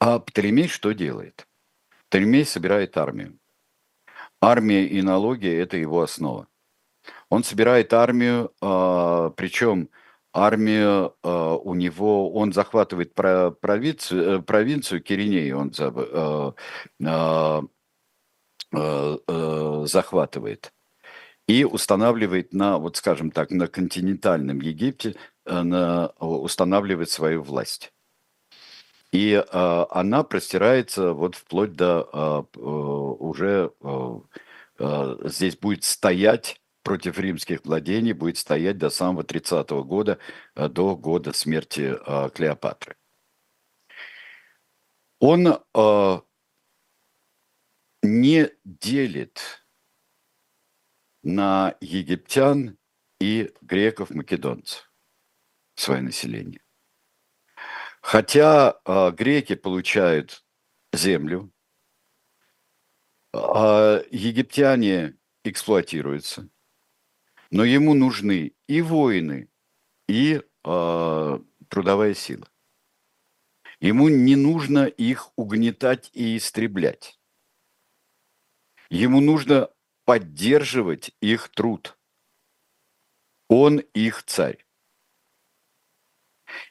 А 0.00 0.18
Птолемей 0.18 0.68
что 0.68 0.92
делает? 0.92 1.46
Птолемей 2.08 2.44
собирает 2.44 2.96
армию. 2.96 3.38
Армия 4.40 4.86
и 4.86 5.02
налоги– 5.02 5.48
это 5.48 5.76
его 5.76 6.02
основа. 6.02 6.48
Он 7.30 7.44
собирает 7.44 7.92
армию, 7.94 8.52
а, 8.60 9.30
причем 9.30 9.88
армию 10.32 11.14
а, 11.22 11.54
у 11.56 11.74
него, 11.74 12.32
он 12.32 12.52
захватывает 12.52 13.14
провинцию, 13.14 14.40
э, 14.40 14.42
провинцию 14.42 15.00
Киринеи, 15.02 15.52
он 15.52 15.72
а, 17.04 17.62
захватывает 19.86 20.72
и 21.48 21.64
устанавливает 21.64 22.52
на, 22.52 22.78
вот 22.78 22.96
скажем 22.96 23.30
так, 23.32 23.50
на 23.50 23.66
континентальном 23.66 24.60
Египте, 24.60 25.16
э, 25.46 25.62
на, 25.62 26.08
устанавливает 26.18 27.10
свою 27.10 27.42
власть. 27.42 27.92
И 29.12 29.32
э, 29.32 29.84
она 29.90 30.22
простирается 30.22 31.12
вот 31.12 31.34
вплоть 31.34 31.72
до 31.72 32.46
э, 32.54 32.60
уже 32.60 33.72
э, 34.78 35.16
здесь 35.24 35.56
будет 35.56 35.82
стоять 35.84 36.59
против 36.82 37.18
римских 37.18 37.64
владений 37.64 38.12
будет 38.12 38.38
стоять 38.38 38.78
до 38.78 38.90
самого 38.90 39.24
30 39.24 39.70
-го 39.70 39.84
года, 39.84 40.18
э, 40.54 40.68
до 40.68 40.96
года 40.96 41.32
смерти 41.32 41.94
э, 41.94 42.30
Клеопатры. 42.30 42.96
Он 45.18 45.46
э, 45.74 46.20
не 48.02 48.50
делит 48.64 49.64
на 51.22 51.76
египтян 51.80 52.78
и 53.20 53.52
греков-македонцев 53.60 54.90
свое 55.74 56.00
население. 56.00 56.62
Хотя 58.00 58.80
греки 59.12 59.54
получают 59.54 60.46
землю, 60.94 61.52
а 63.34 64.02
египтяне 64.10 65.18
эксплуатируются– 65.44 66.48
но 67.50 67.64
ему 67.64 67.94
нужны 67.94 68.52
и 68.68 68.80
воины, 68.80 69.48
и 70.08 70.42
э, 70.64 71.38
трудовая 71.68 72.14
сила. 72.14 72.48
Ему 73.80 74.08
не 74.08 74.36
нужно 74.36 74.86
их 74.86 75.32
угнетать 75.36 76.10
и 76.12 76.36
истреблять. 76.36 77.18
Ему 78.90 79.20
нужно 79.20 79.70
поддерживать 80.04 81.12
их 81.20 81.48
труд. 81.48 81.96
Он 83.48 83.78
их 83.78 84.22
царь. 84.24 84.66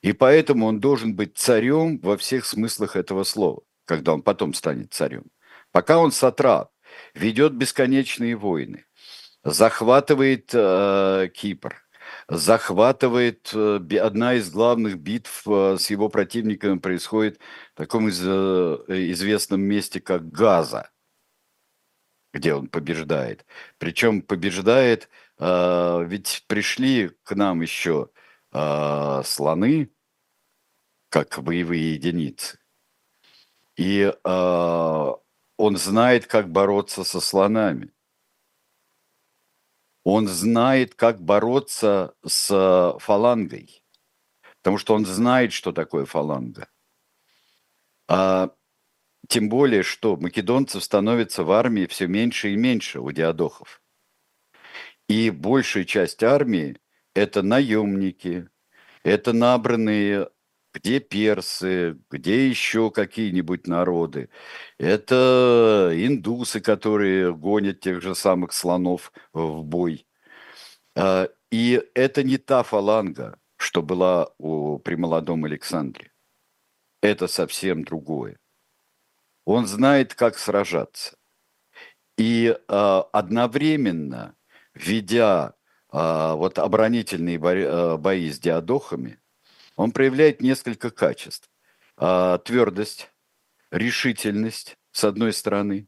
И 0.01 0.13
поэтому 0.13 0.65
он 0.65 0.79
должен 0.79 1.15
быть 1.15 1.37
царем 1.37 1.99
во 1.99 2.17
всех 2.17 2.45
смыслах 2.45 2.95
этого 2.95 3.23
слова, 3.23 3.63
когда 3.85 4.13
он 4.13 4.21
потом 4.21 4.53
станет 4.53 4.93
царем. 4.93 5.31
Пока 5.71 5.99
он 5.99 6.11
сатрап, 6.11 6.71
ведет 7.13 7.53
бесконечные 7.53 8.35
войны, 8.35 8.85
захватывает 9.43 10.51
э, 10.53 11.29
Кипр, 11.33 11.81
захватывает 12.27 13.51
э, 13.53 13.79
одна 13.99 14.35
из 14.35 14.49
главных 14.51 14.97
битв 14.99 15.43
э, 15.47 15.77
с 15.77 15.89
его 15.89 16.09
противниками 16.09 16.77
происходит 16.79 17.39
в 17.73 17.77
таком 17.77 18.09
из, 18.09 18.21
э, 18.23 18.29
известном 19.11 19.61
месте, 19.61 20.01
как 20.01 20.29
Газа, 20.29 20.89
где 22.33 22.53
он 22.53 22.67
побеждает. 22.67 23.45
Причем 23.77 24.21
побеждает, 24.21 25.09
э, 25.39 26.03
ведь 26.05 26.45
пришли 26.47 27.11
к 27.23 27.35
нам 27.35 27.61
еще 27.61 28.09
э, 28.51 29.21
слоны, 29.25 29.89
как 31.09 31.39
боевые 31.41 31.93
единицы. 31.93 32.59
И 33.77 34.13
э, 34.23 35.13
он 35.57 35.77
знает, 35.77 36.27
как 36.27 36.51
бороться 36.51 37.03
со 37.03 37.19
слонами. 37.19 37.91
Он 40.11 40.27
знает, 40.27 40.95
как 40.95 41.21
бороться 41.21 42.15
с 42.25 42.97
фалангой, 42.99 43.83
потому 44.57 44.79
что 44.79 44.95
он 44.95 45.05
знает, 45.05 45.53
что 45.53 45.71
такое 45.71 46.05
фаланга. 46.05 46.67
А, 48.07 48.49
тем 49.27 49.49
более, 49.49 49.83
что 49.83 50.17
македонцев 50.17 50.83
становится 50.83 51.43
в 51.43 51.51
армии 51.51 51.85
все 51.85 52.07
меньше 52.07 52.53
и 52.53 52.55
меньше 52.55 52.99
у 52.99 53.11
диадохов. 53.11 53.83
И 55.07 55.29
большая 55.29 55.85
часть 55.85 56.23
армии– 56.23 56.79
это 57.13 57.43
наемники, 57.43 58.49
это 59.03 59.31
набранные 59.31 60.31
где 60.73 60.99
персы, 60.99 61.97
где 62.09 62.47
еще 62.47 62.91
какие-нибудь 62.91 63.67
народы. 63.67 64.29
Это 64.77 65.91
индусы, 65.93 66.61
которые 66.61 67.33
гонят 67.33 67.79
тех 67.79 68.01
же 68.01 68.15
самых 68.15 68.53
слонов 68.53 69.11
в 69.33 69.63
бой. 69.63 70.05
А, 70.95 71.29
и 71.51 71.83
это 71.95 72.23
не 72.23 72.37
та 72.37 72.63
фаланга, 72.63 73.39
что 73.57 73.81
была 73.81 74.29
у, 74.37 74.79
при 74.79 74.95
молодом 74.95 75.45
Александре. 75.45 76.11
Это 77.01 77.27
совсем 77.27 77.83
другое. 77.83 78.37
Он 79.45 79.65
знает, 79.65 80.13
как 80.13 80.37
сражаться. 80.37 81.17
И 82.17 82.47
э, 82.47 83.03
одновременно, 83.13 84.35
ведя 84.73 85.53
э, 85.91 86.33
вот 86.33 86.59
оборонительные 86.59 87.39
бои, 87.39 87.97
бои 87.97 88.29
с 88.29 88.39
диадохами, 88.39 89.19
он 89.79 89.93
проявляет 89.93 90.41
несколько 90.41 90.89
качеств. 90.89 91.49
А, 91.95 92.37
твердость, 92.39 93.09
решительность, 93.71 94.75
с 94.91 95.05
одной 95.05 95.31
стороны, 95.31 95.87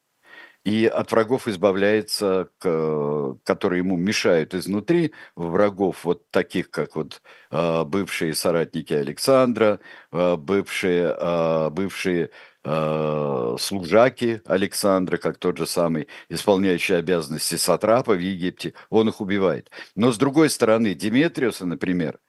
и 0.63 0.85
от 0.85 1.11
врагов 1.11 1.47
избавляется, 1.47 2.49
которые 2.59 3.79
ему 3.79 3.97
мешают 3.97 4.53
изнутри, 4.53 5.11
врагов 5.35 6.05
вот 6.05 6.29
таких, 6.29 6.69
как 6.69 6.95
вот 6.95 7.21
а, 7.49 7.83
бывшие 7.83 8.35
соратники 8.35 8.93
Александра, 8.93 9.79
а, 10.11 10.37
бывшие, 10.37 11.69
бывшие 11.71 12.29
э, 12.63 13.55
служаки 13.59 14.41
Александра, 14.45 15.17
как 15.17 15.37
тот 15.37 15.57
же 15.57 15.65
самый 15.65 16.07
исполняющий 16.29 16.93
обязанности 16.93 17.55
сатрапа 17.55 18.13
в 18.13 18.19
Египте, 18.19 18.73
он 18.89 19.09
их 19.09 19.19
убивает. 19.19 19.71
Но 19.95 20.11
с 20.11 20.17
другой 20.17 20.49
стороны, 20.49 20.93
Диметриуса, 20.93 21.65
например, 21.65 22.19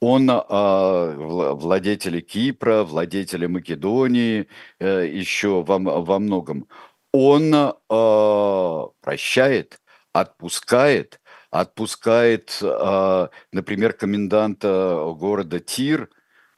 он 0.00 0.26
владетели 0.28 2.20
Кипра, 2.20 2.84
владетели 2.84 3.46
Македонии, 3.46 4.46
э, 4.78 5.06
еще 5.06 5.62
во, 5.62 5.78
во 5.78 6.18
многом, 6.18 6.68
он 7.12 7.54
э, 7.54 7.72
прощает, 9.00 9.80
отпускает, 10.12 11.20
отпускает, 11.50 12.58
э, 12.62 13.28
например, 13.52 13.92
коменданта 13.92 15.14
города 15.16 15.60
Тир, 15.60 16.08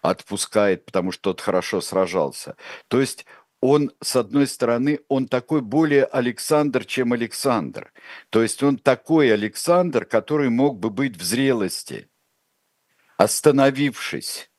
отпускает, 0.03 0.85
потому 0.85 1.13
что 1.13 1.33
тот 1.33 1.41
хорошо 1.41 1.81
сражался. 1.81 2.57
То 2.89 3.01
есть 3.01 3.25
он, 3.61 3.93
с 4.03 4.17
одной 4.17 4.49
стороны, 4.49 5.01
он 5.09 5.29
такой 5.29 5.61
более 5.61 6.05
Александр, 6.05 6.85
чем 6.85 7.13
Александр. 7.13 7.93
То 8.29 8.43
есть 8.43 8.63
он 8.63 8.77
такой 8.77 9.33
Александр, 9.33 10.05
который 10.05 10.51
мог 10.51 10.81
бы 10.81 10.91
быть 10.91 11.17
в 11.17 11.23
зрелости, 11.23 12.11
остановившись. 13.17 14.51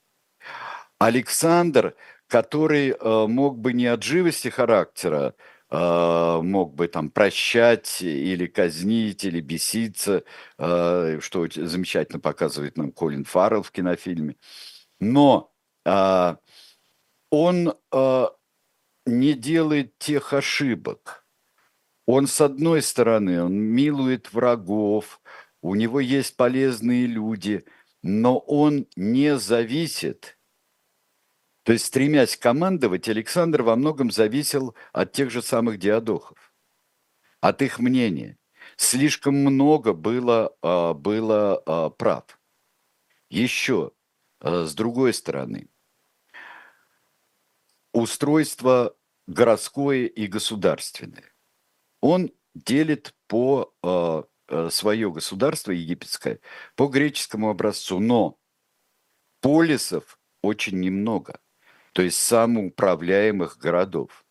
Александр, 0.99 1.95
который 2.27 2.91
э, 2.91 3.27
мог 3.27 3.59
бы 3.59 3.73
не 3.73 3.87
от 3.87 4.01
живости 4.03 4.47
характера, 4.47 5.35
мог 5.75 6.75
бы 6.75 6.87
там 6.87 7.09
прощать 7.09 8.01
или 8.01 8.45
казнить, 8.45 9.25
или 9.25 9.41
беситься, 9.41 10.23
э, 10.59 11.19
что 11.19 11.47
замечательно 11.49 12.19
показывает 12.19 12.77
нам 12.77 12.91
Колин 12.91 13.25
Фаррелл 13.25 13.63
в 13.63 13.71
кинофильме. 13.71 14.35
Но 14.99 15.51
э, 15.85 16.35
он 17.31 17.73
не 19.05 19.33
делает 19.33 19.97
тех 19.97 20.33
ошибок. 20.33 21.25
Он, 22.05 22.27
с 22.27 22.41
одной 22.41 22.81
стороны, 22.81 23.43
он 23.43 23.53
милует 23.53 24.33
врагов, 24.33 25.21
у 25.61 25.75
него 25.75 25.99
есть 26.01 26.35
полезные 26.35 27.05
люди, 27.05 27.65
но 28.01 28.37
он 28.37 28.87
не 28.95 29.37
зависит. 29.37 30.37
То 31.63 31.71
есть, 31.71 31.85
стремясь 31.85 32.35
командовать, 32.35 33.07
Александр 33.07 33.61
во 33.63 33.77
многом 33.77 34.11
зависел 34.11 34.75
от 34.91 35.13
тех 35.13 35.31
же 35.31 35.41
самых 35.41 35.79
диадохов, 35.79 36.53
от 37.39 37.61
их 37.61 37.79
мнения. 37.79 38.37
Слишком 38.75 39.35
много 39.35 39.93
было, 39.93 40.53
а, 40.61 40.93
было 40.93 41.61
а, 41.65 41.89
прав. 41.89 42.39
Еще, 43.29 43.91
а, 44.39 44.65
с 44.65 44.75
другой 44.75 45.13
стороны, 45.13 45.69
устройство 47.93 48.95
городское 49.27 50.05
и 50.05 50.27
государственное. 50.27 51.33
Он 52.01 52.31
делит 52.53 53.15
по 53.27 53.73
свое 54.69 55.11
государство 55.11 55.71
египетское 55.71 56.39
по 56.75 56.87
греческому 56.87 57.49
образцу, 57.49 57.99
но 57.99 58.37
полисов 59.39 60.19
очень 60.41 60.79
немного, 60.79 61.39
то 61.93 62.01
есть 62.01 62.19
самоуправляемых 62.19 63.57
городов. 63.57 64.25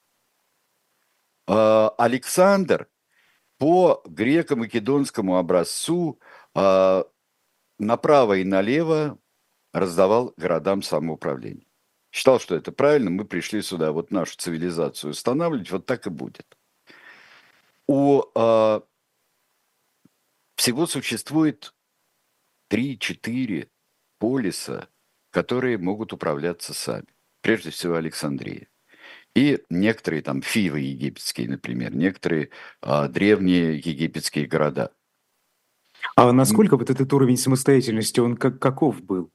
Э, 1.48 1.90
Александр 1.98 2.88
по 3.58 4.02
греко-македонскому 4.06 5.38
образцу 5.38 6.20
э, 6.54 7.04
направо 7.78 8.38
и 8.38 8.44
налево 8.44 9.18
раздавал 9.72 10.34
городам 10.36 10.82
самоуправление 10.82 11.66
считал, 12.12 12.38
что 12.38 12.54
это 12.54 12.70
правильно, 12.70 13.10
мы 13.10 13.24
пришли 13.24 13.62
сюда 13.62 13.90
вот 13.90 14.10
нашу 14.10 14.36
цивилизацию 14.36 15.10
устанавливать, 15.10 15.70
вот 15.70 15.86
так 15.86 16.06
и 16.06 16.10
будет. 16.10 16.46
У 17.88 18.22
э, 18.34 18.80
всего 20.56 20.86
существует 20.86 21.74
3-4 22.70 23.68
полиса, 24.18 24.88
которые 25.30 25.78
могут 25.78 26.12
управляться 26.12 26.74
сами. 26.74 27.06
Прежде 27.42 27.70
всего 27.70 27.96
Александрия. 27.96 28.68
И 29.34 29.60
некоторые 29.70 30.22
там 30.22 30.42
фивы 30.42 30.80
египетские, 30.80 31.48
например, 31.48 31.94
некоторые 31.94 32.50
э, 32.82 33.08
древние 33.08 33.76
египетские 33.76 34.46
города. 34.46 34.92
А 36.16 36.32
насколько 36.32 36.76
вот 36.76 36.90
этот 36.90 37.12
уровень 37.12 37.36
самостоятельности, 37.36 38.20
он 38.20 38.36
как, 38.36 38.58
каков 38.58 39.02
был? 39.02 39.30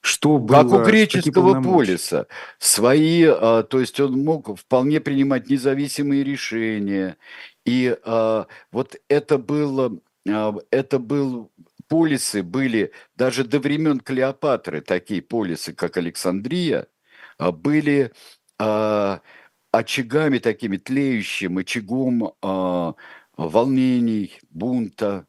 Что 0.00 0.38
было, 0.38 0.62
как 0.62 0.72
у 0.72 0.84
греческого 0.84 1.60
полиса. 1.60 2.26
Свои, 2.58 3.24
а, 3.24 3.64
то 3.64 3.80
есть 3.80 3.98
он 3.98 4.22
мог 4.22 4.56
вполне 4.56 5.00
принимать 5.00 5.50
независимые 5.50 6.22
решения. 6.22 7.16
И 7.64 7.96
а, 8.04 8.46
вот 8.70 8.96
это 9.08 9.38
было, 9.38 9.98
а, 10.28 10.54
это 10.70 10.98
был 10.98 11.50
полисы 11.88 12.42
были 12.42 12.92
даже 13.16 13.44
до 13.44 13.58
времен 13.58 13.98
Клеопатры 13.98 14.82
такие 14.82 15.22
полисы, 15.22 15.72
как 15.72 15.96
Александрия, 15.96 16.86
были 17.38 18.12
очагами 19.70 20.38
такими 20.38 20.76
тлеющим 20.76 21.58
очагом 21.58 22.34
волнений, 23.36 24.40
бунта, 24.50 25.26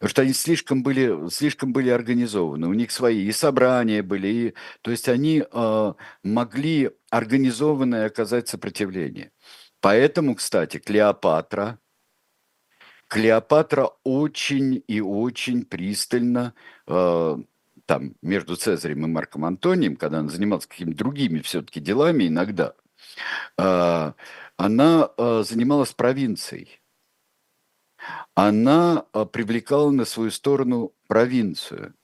Потому 0.00 0.10
что 0.12 0.22
они 0.22 0.32
слишком 0.32 0.82
были, 0.82 1.28
слишком 1.28 1.74
были 1.74 1.90
организованы, 1.90 2.68
у 2.68 2.72
них 2.72 2.90
свои 2.90 3.26
и 3.26 3.32
собрания 3.32 4.02
были, 4.02 4.28
и, 4.28 4.54
то 4.80 4.90
есть 4.90 5.10
они 5.10 5.44
э, 5.44 5.94
могли 6.24 6.90
организованно 7.10 8.06
оказать 8.06 8.48
сопротивление. 8.48 9.30
Поэтому, 9.82 10.36
кстати, 10.36 10.78
Клеопатра, 10.78 11.78
Клеопатра 13.08 13.90
очень 14.02 14.82
и 14.86 15.02
очень 15.02 15.66
пристально 15.66 16.54
там 17.90 18.14
между 18.22 18.54
Цезарем 18.54 19.04
и 19.04 19.08
Марком 19.08 19.44
Антонием, 19.44 19.96
когда 19.96 20.20
она 20.20 20.28
занималась 20.28 20.66
какими-то 20.66 20.98
другими 20.98 21.40
все-таки 21.40 21.80
делами 21.80 22.28
иногда, 22.28 22.74
э, 23.58 24.12
она 24.56 25.10
э, 25.18 25.42
занималась 25.44 25.92
провинцией 25.92 26.80
она 28.34 29.06
а, 29.12 29.24
привлекала 29.24 29.90
на 29.90 30.04
свою 30.04 30.30
сторону 30.30 30.94
провинцию. 31.06 31.94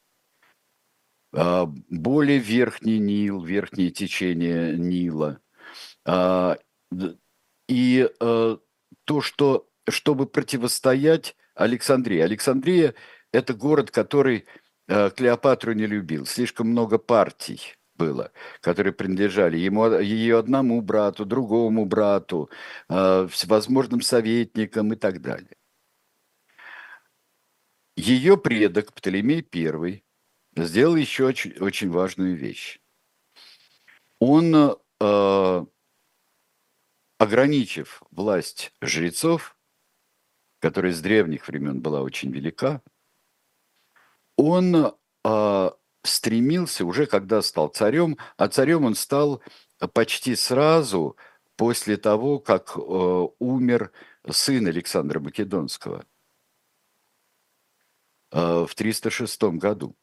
А, 1.33 1.67
более 1.89 2.39
верхний 2.39 2.99
Нил, 2.99 3.43
верхнее 3.43 3.91
течение 3.91 4.77
Нила. 4.77 5.41
А, 6.05 6.59
и 7.69 8.09
то, 8.19 9.21
что, 9.21 9.69
чтобы 9.89 10.27
противостоять 10.27 11.37
Александрии. 11.55 12.21
Александрия– 12.21 12.95
это 13.33 13.55
город, 13.55 13.91
который 13.91 14.47
Клеопатру 14.87 15.73
не 15.73 15.87
любил. 15.87 16.27
Слишком 16.27 16.69
много 16.69 16.99
партий 16.99 17.77
было, 17.97 18.31
которые 18.61 18.93
принадлежали 18.93 19.57
ему, 19.57 19.99
ее 19.99 20.39
одному 20.39 20.81
брату, 20.81 21.25
другому 21.25 21.87
брату, 21.87 22.51
всевозможным 22.89 24.01
советникам 24.01 24.93
и 24.93 24.97
так 24.97 25.21
далее. 25.21 25.57
Ее 27.97 28.37
предок 28.37 28.93
Птолемей 28.93 29.47
I 29.55 30.05
сделал 30.65 30.97
еще 30.97 31.25
очень, 31.25 31.57
очень 31.59 31.91
важную 31.91 32.37
вещь. 32.37 32.79
Он, 34.19 34.77
э, 35.01 35.67
ограничив 37.19 38.03
власть 38.11 38.73
жрецов, 38.83 39.57
которая 40.59 40.93
с 40.93 41.01
древних 41.01 41.49
времен 41.49 41.81
была 41.81 42.03
очень 42.03 42.31
велика, 42.31 42.83
он 44.37 44.95
э, 45.25 45.71
стремился 46.03 46.85
уже, 46.85 47.07
когда 47.07 47.43
стал 47.43 47.69
царем, 47.69 48.17
а 48.37 48.49
царем 48.49 48.85
он 48.85 48.95
стал 48.95 49.43
почти 49.93 50.37
сразу 50.37 51.17
после 51.57 51.97
того, 51.97 52.39
как 52.39 52.77
э, 52.77 52.81
умер 53.39 53.93
сын 54.31 54.67
Александра 54.67 55.21
Македонского– 55.21 56.05
Э, 58.33 58.67
в 58.69 58.75
306 58.75 59.43
году. 59.55 59.97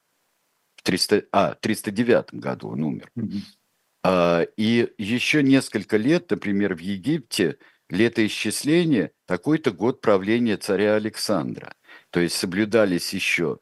В 0.75 0.81
300, 0.81 1.25
а, 1.31 1.53
309 1.55 2.33
году 2.33 2.69
он 2.69 2.83
умер. 2.83 3.11
Mm-hmm. 3.17 4.49
И 4.57 4.93
еще 4.97 5.43
несколько 5.43 5.95
лет, 5.95 6.29
например, 6.29 6.75
в 6.75 6.79
Египте 6.79 7.57
летоисчисление 7.89 9.11
такой-то 9.25 9.71
год 9.71 10.01
правления 10.01 10.57
царя 10.57 10.95
Александра. 10.95 11.75
То 12.09 12.19
есть 12.19 12.35
соблюдались 12.35 13.13
еще 13.13 13.59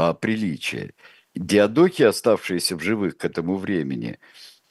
а, 0.00 0.14
приличия. 0.14 0.94
Диадоки, 1.34 2.02
оставшиеся 2.02 2.76
в 2.76 2.80
живых 2.80 3.18
к 3.18 3.24
этому 3.24 3.56
времени, 3.56 4.18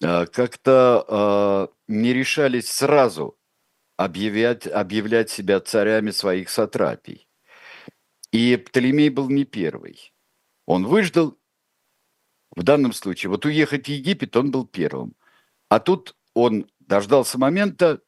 а, 0.04 0.26
как-то 0.26 1.06
а, 1.08 1.70
не 1.88 2.14
решались 2.14 2.72
сразу 2.72 3.38
объявлять, 3.98 4.66
объявлять 4.66 5.30
себя 5.30 5.60
царями 5.60 6.12
своих 6.12 6.50
сатрапий. 6.50 7.28
И 8.32 8.58
Птолемей 8.58 9.10
был 9.10 9.30
не 9.30 9.46
первый. 9.46 10.14
Он 10.66 10.86
выждал, 10.86 11.38
в 12.56 12.64
данном 12.64 12.94
случае, 12.94 13.30
вот 13.30 13.46
уехать 13.46 13.86
в 13.86 13.90
Египет 13.90 14.36
он 14.36 14.52
был 14.52 14.66
первым. 14.66 15.16
А 15.70 15.80
тут 15.80 16.16
он 16.34 16.68
дождался 16.80 17.38
момента, 17.38 18.02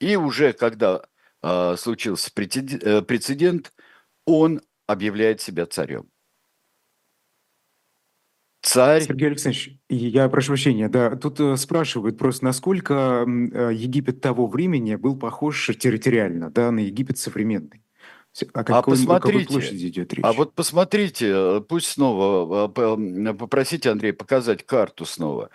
и 0.00 0.16
уже 0.16 0.52
когда 0.52 1.02
э, 1.42 1.76
случился 1.76 2.30
э, 2.34 3.02
прецедент, 3.02 3.72
он 4.24 4.62
объявляет 4.86 5.40
себя 5.40 5.66
царем. 5.66 6.10
Царь... 8.66 9.02
Сергей 9.02 9.28
Александрович, 9.28 9.78
я 9.88 10.28
прошу 10.28 10.48
прощения, 10.48 10.88
да, 10.88 11.16
тут 11.16 11.40
э, 11.40 11.56
спрашивают 11.56 12.18
просто, 12.18 12.44
насколько 12.44 13.24
э, 13.26 13.70
Египет 13.72 14.20
того 14.20 14.46
времени 14.46 14.96
был 14.96 15.16
похож 15.16 15.70
территориально, 15.78 16.50
да, 16.50 16.70
на 16.70 16.80
Египет 16.80 17.18
современный. 17.18 17.82
О 18.52 18.64
какой, 18.64 18.76
а 18.76 18.82
посмотрите, 18.82 19.44
какой 19.44 19.46
площади 19.46 19.86
идет 19.86 20.12
речь? 20.12 20.24
А 20.24 20.32
вот 20.32 20.54
посмотрите, 20.54 21.32
э, 21.32 21.60
пусть 21.66 21.86
снова, 21.86 22.68
попросите 22.68 23.90
Андрей 23.90 24.12
показать 24.12 24.66
карту 24.66 25.04
снова. 25.04 25.50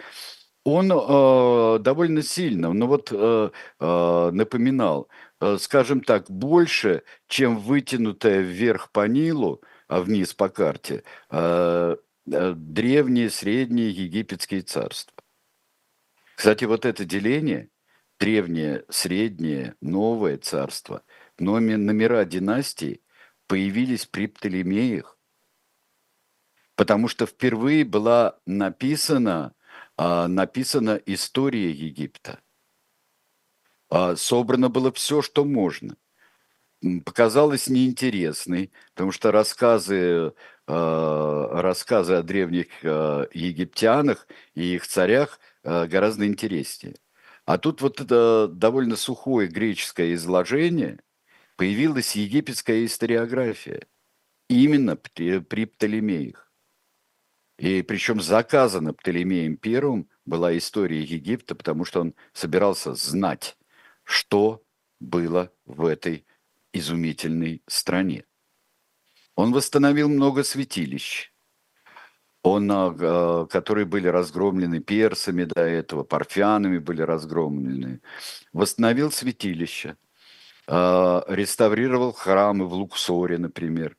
Он 0.63 0.91
э, 0.91 1.79
довольно 1.79 2.21
сильно, 2.21 2.71
ну 2.71 2.87
вот 2.87 3.09
э, 3.11 3.49
э, 3.79 4.29
напоминал, 4.31 5.09
э, 5.41 5.57
скажем 5.59 6.01
так, 6.01 6.29
больше, 6.29 7.03
чем 7.27 7.57
вытянутая 7.57 8.41
вверх 8.41 8.91
по 8.91 9.07
Нилу, 9.07 9.61
а 9.87 10.01
вниз 10.01 10.33
по 10.33 10.49
карте, 10.49 11.03
Э, 11.29 11.97
древние, 12.25 13.29
средние 13.29 13.89
египетские 13.89 14.61
царства. 14.61 15.15
Кстати, 16.35 16.65
вот 16.65 16.85
это 16.85 17.05
деление, 17.05 17.69
древнее, 18.19 18.85
среднее, 18.89 19.75
новое 19.81 20.37
царство, 20.37 21.03
номера 21.37 22.25
династии 22.25 23.01
появились 23.47 24.05
при 24.05 24.27
Птолемеях, 24.27 25.17
потому 26.75 27.07
что 27.07 27.25
впервые 27.25 27.83
была 27.85 28.39
написана, 28.45 29.53
а, 29.97 30.27
написана 30.27 31.01
история 31.05 31.71
Египта. 31.71 32.39
А, 33.89 34.15
собрано 34.15 34.69
было 34.69 34.91
все, 34.91 35.21
что 35.21 35.43
можно 35.43 35.97
показалось 37.05 37.67
неинтересной, 37.67 38.71
потому 38.95 39.11
что 39.11 39.31
рассказы 39.31 39.93
Э, 39.95 40.31
рассказы 40.71 42.15
о 42.15 42.23
древних 42.23 42.67
э, 42.83 43.27
египтянах 43.33 44.27
и 44.53 44.75
их 44.75 44.87
царях 44.87 45.39
э, 45.63 45.85
гораздо 45.87 46.25
интереснее. 46.25 46.95
А 47.45 47.57
тут 47.57 47.81
вот 47.81 47.99
это 47.99 48.47
довольно 48.47 48.95
сухое 48.95 49.47
греческое 49.47 50.13
изложение, 50.13 50.99
появилась 51.57 52.15
египетская 52.15 52.85
историография. 52.85 53.87
Именно 54.49 54.95
при 54.95 55.65
Птолемеях. 55.65 56.51
И 57.57 57.83
причем 57.83 58.21
заказана 58.21 58.93
Птолемеем 58.93 59.57
Первым 59.57 60.09
была 60.25 60.57
история 60.57 61.01
Египта, 61.01 61.55
потому 61.55 61.85
что 61.85 62.01
он 62.01 62.15
собирался 62.33 62.95
знать, 62.95 63.57
что 64.03 64.63
было 64.99 65.51
в 65.65 65.85
этой 65.85 66.25
изумительной 66.73 67.61
стране. 67.67 68.25
Он 69.41 69.53
восстановил 69.53 70.07
много 70.07 70.43
святилищ, 70.43 71.31
он, 72.43 72.71
а, 72.71 72.95
а, 72.99 73.45
которые 73.47 73.85
были 73.85 74.07
разгромлены 74.07 74.81
персами 74.81 75.45
до 75.45 75.61
этого, 75.61 76.03
парфянами 76.03 76.77
были 76.77 77.01
разгромлены. 77.01 78.01
Восстановил 78.53 79.11
святилища, 79.11 79.97
а, 80.67 81.23
реставрировал 81.27 82.13
храмы 82.13 82.67
в 82.67 82.73
Луксоре, 82.73 83.39
например. 83.39 83.97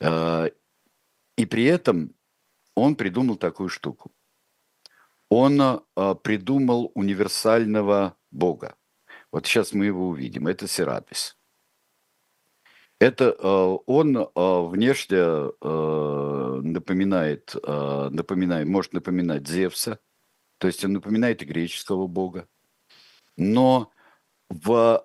И 0.00 1.46
при 1.46 1.64
этом 1.64 2.12
он 2.74 2.96
придумал 2.96 3.36
такую 3.36 3.68
штуку. 3.68 4.10
Он 5.28 5.82
придумал 6.24 6.90
универсального 6.96 8.16
Бога. 8.32 8.74
Вот 9.30 9.46
сейчас 9.46 9.72
мы 9.72 9.86
его 9.86 10.08
увидим. 10.08 10.48
Это 10.48 10.66
Серапис. 10.66 11.36
Это 13.02 13.34
э, 13.36 13.78
он 13.86 14.16
э, 14.16 14.28
внешне 14.36 15.16
э, 15.18 16.60
напоминает, 16.62 17.52
напоминает, 17.66 18.68
может 18.68 18.92
напоминать 18.92 19.48
Зевса, 19.48 19.98
то 20.58 20.68
есть 20.68 20.84
он 20.84 20.92
напоминает 20.92 21.42
и 21.42 21.44
греческого 21.44 22.06
бога. 22.06 22.46
Но 23.36 23.90
в 24.50 25.04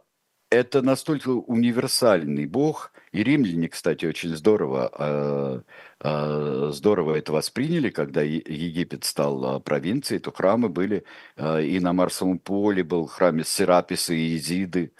это 0.51 0.83
настолько 0.83 1.29
универсальный 1.29 2.45
бог, 2.45 2.91
и 3.12 3.23
римляне, 3.23 3.67
кстати, 3.67 4.05
очень 4.05 4.36
здорово, 4.36 5.63
здорово 5.99 7.15
это 7.15 7.31
восприняли, 7.31 7.89
когда 7.89 8.21
Египет 8.21 9.05
стал 9.05 9.60
провинцией, 9.62 10.19
то 10.19 10.31
храмы 10.31 10.69
были, 10.69 11.03
и 11.38 11.79
на 11.79 11.93
Марсовом 11.93 12.38
поле 12.38 12.83
был 12.83 13.07
храм 13.07 13.43
Сераписа 13.43 14.13
и 14.13 14.38
Изиды. 14.38 14.93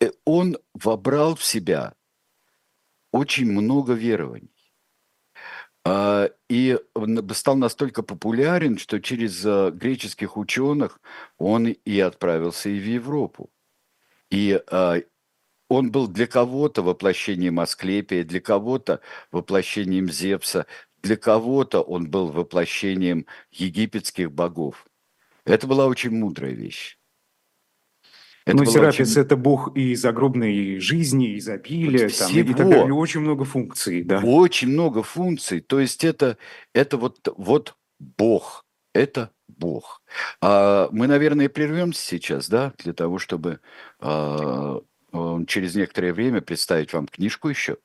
Э, 0.00 0.10
он 0.24 0.58
вобрал 0.74 1.34
в 1.34 1.44
себя 1.44 1.94
очень 3.12 3.50
много 3.50 3.94
верований. 3.94 4.54
А, 5.84 6.30
и 6.48 6.78
стал 7.32 7.56
настолько 7.56 8.02
популярен, 8.02 8.78
что 8.78 9.00
через 9.00 9.44
э, 9.44 9.70
греческих 9.70 10.36
ученых 10.36 11.00
он 11.38 11.68
и 11.68 12.00
отправился 12.00 12.68
и 12.68 12.78
в 12.78 12.84
Европу. 12.84 13.50
И 14.30 14.60
а, 14.70 14.98
он 15.68 15.90
был 15.90 16.08
для 16.08 16.26
кого-то 16.26 16.82
воплощением 16.82 17.60
Асклепия, 17.60 18.24
для 18.24 18.40
кого-то 18.40 19.00
воплощением 19.30 20.10
Зевса, 20.10 20.66
для 21.02 21.16
кого-то 21.16 21.80
он 21.80 22.10
был 22.10 22.28
воплощением 22.28 23.26
египетских 23.50 24.32
богов. 24.32 24.86
Это 25.44 25.66
была 25.66 25.86
очень 25.86 26.10
мудрая 26.10 26.52
вещь. 26.52 26.97
Это 28.48 28.56
Но 28.56 28.64
Серапис 28.64 29.10
очень...– 29.10 29.20
это 29.26 29.36
бог 29.36 29.76
и 29.76 29.94
загробной 29.94 30.80
жизни, 30.80 31.32
и 31.32 31.38
изобилия, 31.38 32.08
вот 32.08 32.16
там, 32.16 32.32
и 32.32 32.54
так 32.54 32.56
далее. 32.56 32.94
Очень 32.94 33.20
много 33.20 33.44
функций, 33.44 34.02
да. 34.02 34.20
Очень 34.24 34.68
много 34.68 35.02
функций. 35.02 35.60
То 35.60 35.78
есть 35.78 36.02
это, 36.02 36.38
это 36.72 36.96
вот, 36.96 37.18
вот 37.36 37.76
бог. 37.98 38.64
Это 38.94 39.30
бог. 39.48 40.00
А 40.40 40.88
мы, 40.92 41.08
наверное, 41.08 41.50
прервемся 41.50 42.00
сейчас, 42.00 42.48
да, 42.48 42.72
для 42.78 42.94
того, 42.94 43.18
чтобы 43.18 43.60
а, 44.00 44.80
через 45.46 45.74
некоторое 45.74 46.14
время 46.14 46.40
представить 46.40 46.94
вам 46.94 47.06
книжку 47.06 47.50
еще. 47.50 47.76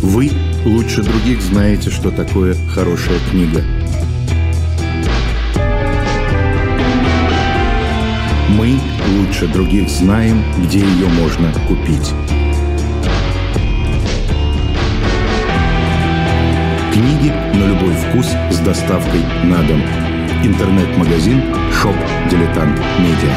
Вы 0.00 0.30
лучше 0.64 1.02
других 1.02 1.42
знаете, 1.42 1.90
что 1.90 2.10
такое 2.10 2.54
хорошая 2.70 3.18
книга– 3.30 3.62
лучше 9.14 9.46
других 9.46 9.88
знаем, 9.88 10.42
где 10.64 10.80
ее 10.80 11.08
можно 11.08 11.52
купить. 11.68 12.12
Книги 16.92 17.32
на 17.54 17.68
любой 17.68 17.92
вкус 17.94 18.26
с 18.50 18.58
доставкой 18.60 19.20
на 19.44 19.62
дом. 19.62 19.82
Интернет-магазин 20.42 21.42
«Shop 21.72 21.94
Diletant 22.30 22.78
Media». 22.98 23.34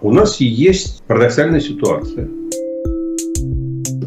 У 0.00 0.12
нас 0.12 0.40
есть 0.40 1.02
парадоксальная 1.06 1.60
ситуация– 1.60 2.28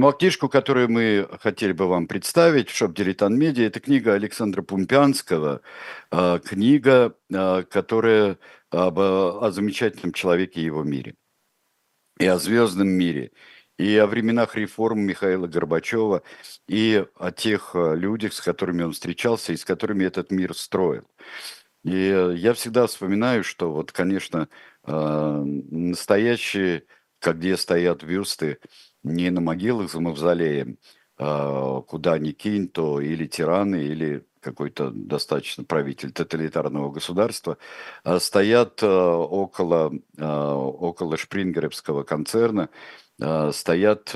Ну, 0.00 0.08
а 0.08 0.14
книжку, 0.14 0.48
которую 0.48 0.90
мы 0.90 1.28
хотели 1.42 1.72
бы 1.72 1.86
вам 1.86 2.06
представить 2.06 2.70
в 2.70 2.74
шоп 2.74 2.94
Дилетант 2.94 3.36
Медиа, 3.36 3.66
это 3.66 3.80
книга 3.80 4.14
Александра 4.14 4.62
Пумпянского, 4.62 5.60
а, 6.10 6.38
книга, 6.38 7.14
а, 7.30 7.64
которая 7.64 8.38
об, 8.70 8.98
о 8.98 9.50
замечательном 9.50 10.14
человеке 10.14 10.62
и 10.62 10.64
его 10.64 10.84
мире, 10.84 11.16
и 12.18 12.24
о 12.24 12.38
звездном 12.38 12.88
мире, 12.88 13.32
и 13.76 13.94
о 13.98 14.06
временах 14.06 14.56
реформ 14.56 15.00
Михаила 15.00 15.46
Горбачева, 15.46 16.22
и 16.66 17.04
о 17.16 17.30
тех 17.30 17.76
а, 17.76 17.92
людях, 17.92 18.32
с 18.32 18.40
которыми 18.40 18.84
он 18.84 18.92
встречался 18.92 19.52
и 19.52 19.56
с 19.58 19.66
которыми 19.66 20.04
этот 20.06 20.30
мир 20.32 20.54
строил. 20.56 21.06
И 21.84 22.34
я 22.36 22.54
всегда 22.54 22.86
вспоминаю, 22.86 23.44
что 23.44 23.70
вот, 23.70 23.92
конечно, 23.92 24.48
настоящие, 24.86 26.84
как 27.18 27.38
где 27.38 27.58
стоят 27.58 28.02
бюсты, 28.02 28.60
не 29.02 29.30
на 29.30 29.40
могилах 29.40 29.90
за 29.90 30.00
мавзолеем, 30.00 30.78
э, 31.18 31.82
куда 31.86 32.18
ни 32.18 32.32
кинь, 32.32 32.68
то 32.68 33.00
или 33.00 33.26
тираны, 33.26 33.84
или 33.84 34.24
какой-то 34.40 34.90
достаточно 34.90 35.64
правитель 35.64 36.12
тоталитарного 36.12 36.90
государства, 36.90 37.58
э, 38.04 38.18
стоят 38.18 38.82
э, 38.82 38.86
около, 38.86 39.92
около 40.18 41.16
Шпрингеровского 41.16 42.02
концерна, 42.02 42.70
стоят 43.52 44.14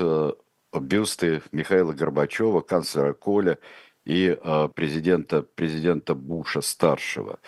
бюсты 0.73 1.41
Михаила 1.51 1.93
Горбачева, 1.93 2.61
канцлера 2.61 3.13
Коля 3.13 3.59
и 4.03 4.37
президента, 4.75 5.43
президента 5.43 6.15
Буша 6.15 6.61
старшего. 6.61 7.39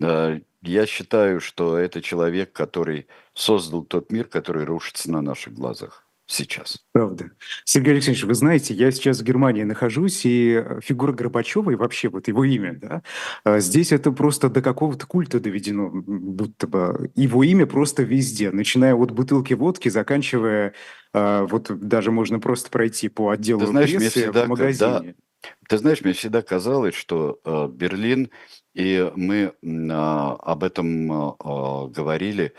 Э, 0.00 0.40
я 0.62 0.86
считаю, 0.86 1.40
что 1.40 1.76
это 1.76 2.00
человек, 2.02 2.52
который 2.52 3.08
создал 3.34 3.84
тот 3.84 4.10
мир, 4.12 4.26
который 4.26 4.64
рушится 4.64 5.10
на 5.10 5.22
наших 5.22 5.54
глазах 5.54 6.06
сейчас. 6.32 6.78
Правда. 6.92 7.30
Сергей 7.64 7.92
Алексеевич, 7.94 8.24
вы 8.24 8.34
знаете, 8.34 8.74
я 8.74 8.90
сейчас 8.90 9.20
в 9.20 9.24
Германии 9.24 9.62
нахожусь, 9.62 10.24
и 10.24 10.62
э, 10.64 10.80
фигура 10.82 11.12
Горбачева, 11.12 11.70
и 11.70 11.74
вообще 11.74 12.08
вот 12.08 12.28
его 12.28 12.44
имя, 12.44 12.78
да, 12.80 13.02
э, 13.44 13.60
здесь 13.60 13.92
это 13.92 14.12
просто 14.12 14.48
до 14.48 14.62
какого-то 14.62 15.06
культа 15.06 15.40
доведено, 15.40 15.90
будто 15.92 16.66
бы 16.66 17.10
его 17.14 17.44
имя 17.44 17.66
просто 17.66 18.02
везде, 18.02 18.50
начиная 18.50 18.94
от 18.94 19.10
бутылки 19.10 19.54
водки, 19.54 19.88
заканчивая, 19.88 20.74
э, 21.14 21.46
вот 21.48 21.70
даже 21.70 22.10
можно 22.10 22.40
просто 22.40 22.70
пройти 22.70 23.08
по 23.08 23.30
отделу 23.30 23.60
Ты 23.60 23.66
знаешь, 23.66 23.90
прессы 23.90 24.20
всегда, 24.20 24.44
в 24.44 24.48
магазине. 24.48 24.78
Когда, 24.78 25.14
ты 25.68 25.78
знаешь, 25.78 26.02
мне 26.02 26.12
всегда 26.12 26.42
казалось, 26.42 26.94
что 26.94 27.40
э, 27.44 27.68
Берлин, 27.72 28.30
и 28.74 29.10
мы 29.16 29.52
э, 29.62 29.92
об 29.92 30.64
этом 30.64 31.12
э, 31.12 31.88
говорили 31.88 32.54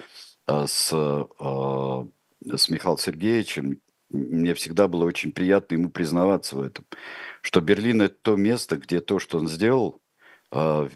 э, 0.47 0.65
с... 0.67 0.91
Э, 0.93 2.05
с 2.45 2.69
Михаилом 2.69 2.97
Сергеевичем, 2.97 3.81
мне 4.09 4.53
всегда 4.53 4.87
было 4.87 5.05
очень 5.05 5.31
приятно 5.31 5.75
ему 5.75 5.89
признаваться 5.89 6.55
в 6.55 6.61
этом, 6.61 6.85
что 7.41 7.61
Берлин– 7.61 8.01
это 8.03 8.15
то 8.21 8.35
место, 8.35 8.77
где 8.77 9.01
то, 9.01 9.19
что 9.19 9.39
он 9.39 9.47
сделал, 9.47 10.01
а, 10.51 10.89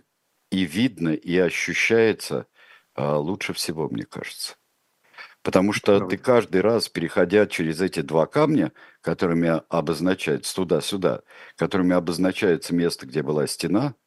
и 0.51 0.65
видно, 0.65 1.09
и 1.09 1.37
ощущается 1.37 2.47
а, 2.95 3.17
лучше 3.17 3.53
всего, 3.53 3.89
мне 3.89 4.03
кажется. 4.03 4.55
Потому 5.41 5.73
что 5.73 6.05
ты 6.05 6.17
каждый 6.17 6.61
раз, 6.61 6.89
переходя 6.89 7.47
через 7.47 7.81
эти 7.81 8.01
два 8.01 8.25
камня, 8.25 8.73
которыми 9.01 9.61
обозначается 9.69 10.53
туда-сюда, 10.53 11.21
которыми 11.55 11.95
обозначается 11.95 12.75
место, 12.75 13.07
где 13.07 13.23
была 13.23 13.47
стена– 13.47 13.95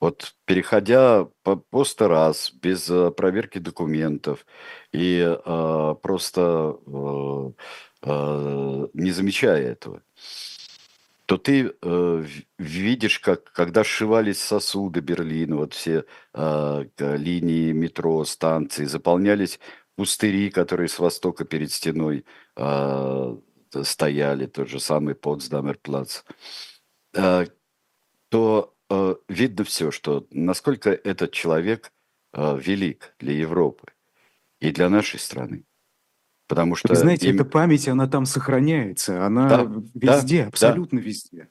вот 0.00 0.34
переходя 0.44 1.26
по, 1.42 1.56
по 1.56 1.84
сто 1.84 2.08
раз, 2.08 2.52
без 2.52 2.88
э, 2.90 3.10
проверки 3.10 3.58
документов 3.58 4.46
и 4.92 5.20
э, 5.22 5.94
просто 6.02 6.78
э, 6.86 7.50
э, 8.02 8.86
не 8.92 9.10
замечая 9.10 9.62
этого, 9.62 10.02
то 11.26 11.38
ты 11.38 11.74
э, 11.82 12.24
видишь, 12.58 13.18
как 13.18 13.52
когда 13.52 13.84
сшивались 13.84 14.40
сосуды 14.40 15.00
Берлина, 15.00 15.56
вот 15.56 15.74
все 15.74 16.04
э, 16.34 16.84
линии 16.98 17.72
метро, 17.72 18.24
станции, 18.24 18.84
заполнялись 18.84 19.58
пустыри, 19.96 20.50
которые 20.50 20.88
с 20.88 20.98
востока 20.98 21.44
перед 21.44 21.72
стеной 21.72 22.26
э, 22.56 23.36
стояли, 23.82 24.46
тот 24.46 24.68
же 24.68 24.78
самый 24.78 25.14
Потсдамерплац, 25.14 26.22
э, 27.14 27.46
то 28.28 28.75
видно 29.28 29.64
все, 29.64 29.90
что 29.90 30.26
насколько 30.30 30.90
этот 30.90 31.32
человек 31.32 31.92
э, 32.32 32.58
велик 32.58 33.14
для 33.18 33.32
Европы 33.32 33.88
и 34.60 34.70
для 34.70 34.88
нашей 34.88 35.18
страны. 35.18 35.64
Потому 36.48 36.76
что... 36.76 36.88
Вы 36.88 36.96
знаете, 36.96 37.28
им... 37.28 37.34
эта 37.34 37.44
память, 37.44 37.88
она 37.88 38.06
там 38.06 38.24
сохраняется, 38.24 39.26
она 39.26 39.48
да, 39.48 39.82
везде, 39.94 40.42
да, 40.42 40.48
абсолютно 40.48 41.00
да. 41.00 41.04
везде. 41.04 41.48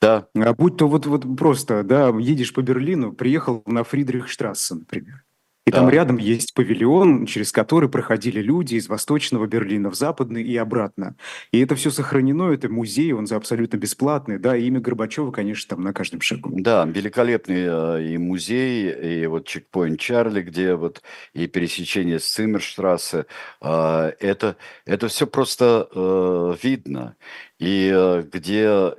Да. 0.00 0.28
А 0.34 0.54
будь 0.54 0.78
то 0.78 0.88
вот, 0.88 1.06
вот 1.06 1.36
просто, 1.36 1.82
да, 1.82 2.08
едешь 2.18 2.54
по 2.54 2.62
Берлину, 2.62 3.12
приехал 3.12 3.62
на 3.66 3.84
Фридрихштрассе, 3.84 4.76
например. 4.76 5.24
И 5.68 5.70
да. 5.70 5.80
там 5.80 5.90
рядом 5.90 6.16
есть 6.16 6.54
павильон, 6.54 7.26
через 7.26 7.52
который 7.52 7.90
проходили 7.90 8.40
люди 8.40 8.76
из 8.76 8.88
Восточного 8.88 9.46
Берлина 9.46 9.90
в 9.90 9.94
Западный 9.94 10.42
и 10.42 10.56
обратно. 10.56 11.14
И 11.52 11.60
это 11.60 11.74
все 11.74 11.90
сохранено, 11.90 12.50
это 12.54 12.70
музей, 12.70 13.12
он 13.12 13.26
за 13.26 13.36
абсолютно 13.36 13.76
бесплатный, 13.76 14.38
да, 14.38 14.56
и 14.56 14.64
имя 14.64 14.80
Горбачева, 14.80 15.30
конечно, 15.30 15.76
там 15.76 15.84
на 15.84 15.92
каждом 15.92 16.22
шагу. 16.22 16.52
Да, 16.54 16.86
великолепный 16.86 17.66
э, 17.68 18.14
и 18.14 18.16
музей, 18.16 19.20
и 19.22 19.26
вот 19.26 19.46
чекпоинт 19.46 20.00
Чарли, 20.00 20.40
где 20.40 20.74
вот 20.74 21.02
и 21.34 21.46
пересечение 21.46 22.18
с 22.18 22.24
Циммерштрассе, 22.24 23.26
э, 23.60 24.12
это, 24.20 24.56
это 24.86 25.08
все 25.08 25.26
просто 25.26 25.86
э, 25.94 26.54
видно. 26.62 27.16
И 27.58 27.92
э, 27.94 28.22
где, 28.32 28.94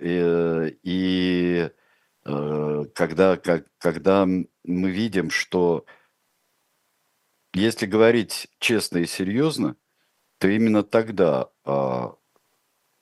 и 0.83 1.69
э, 2.25 2.85
когда, 2.93 3.37
как, 3.37 3.65
когда 3.79 4.27
мы 4.27 4.91
видим, 4.91 5.31
что 5.31 5.85
если 7.53 7.85
говорить 7.85 8.47
честно 8.59 8.99
и 8.99 9.05
серьезно, 9.05 9.75
то 10.37 10.47
именно 10.47 10.83
тогда 10.83 11.49
а, 11.65 12.15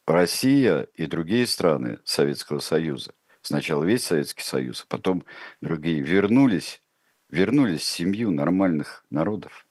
Россия 0.05 0.83
и 0.93 1.05
другие 1.05 1.45
страны 1.45 1.99
Советского 2.05 2.60
Союза, 2.60 3.13
сначала 3.41 3.83
весь 3.83 4.05
Советский 4.05 4.43
Союз, 4.43 4.83
а 4.83 4.88
потом 4.88 5.23
другие, 5.62 6.01
вернулись, 6.01 6.81
вернулись 7.29 7.81
в 7.81 7.86
семью 7.86 8.31
нормальных 8.31 9.05
народов. 9.10 9.67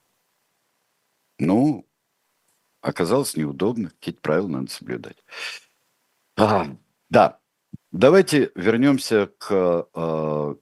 Ну, 1.39 1.87
оказалось 2.81 3.35
неудобно, 3.35 3.89
какие-то 3.89 4.21
правила 4.21 4.47
надо 4.47 4.71
соблюдать. 4.71 5.17
А, 6.35 6.67
да, 7.09 7.39
давайте 7.91 8.51
вернемся 8.55 9.27
к, 9.39 9.87
а, 9.93 10.55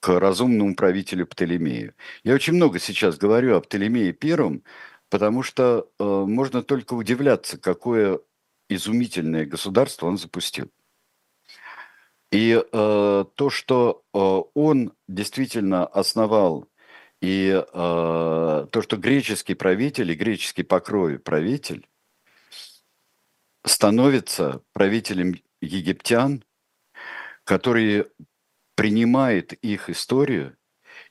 к 0.00 0.18
разумному 0.18 0.74
правителю 0.74 1.26
Птолемею. 1.26 1.94
Я 2.24 2.34
очень 2.34 2.54
много 2.54 2.78
сейчас 2.78 3.18
говорю 3.18 3.56
о 3.56 3.60
Птолемее 3.60 4.12
Первом, 4.12 4.64
потому 5.10 5.42
что 5.42 5.88
э, 5.98 6.04
можно 6.04 6.62
только 6.62 6.94
удивляться, 6.94 7.58
какое 7.58 8.20
изумительное 8.68 9.44
государство 9.44 10.06
он 10.06 10.16
запустил. 10.16 10.70
И 12.32 12.52
э, 12.52 13.24
то, 13.34 13.50
что 13.50 14.02
э, 14.14 14.18
он 14.54 14.92
действительно 15.08 15.84
основал, 15.86 16.66
и 17.20 17.50
э, 17.50 17.62
то, 18.70 18.82
что 18.82 18.96
греческий 18.96 19.54
правитель 19.54 20.10
и 20.12 20.14
греческий 20.14 20.62
по 20.62 20.80
крови 20.80 21.18
правитель 21.18 21.86
становится 23.66 24.62
правителем 24.72 25.34
египтян, 25.60 26.44
которые 27.44 28.06
принимает 28.80 29.52
их 29.52 29.90
историю 29.90 30.56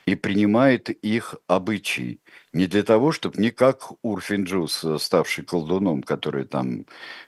и 0.07 0.15
принимает 0.15 0.89
их 0.89 1.35
обычаи. 1.45 2.19
Не 2.51 2.65
для 2.65 2.81
того, 2.81 3.11
чтобы 3.11 3.39
не 3.39 3.51
как 3.51 3.91
Урфинджус, 4.01 4.85
ставший 4.97 5.45
колдуном, 5.45 6.01
который 6.01 6.45
там 6.45 6.87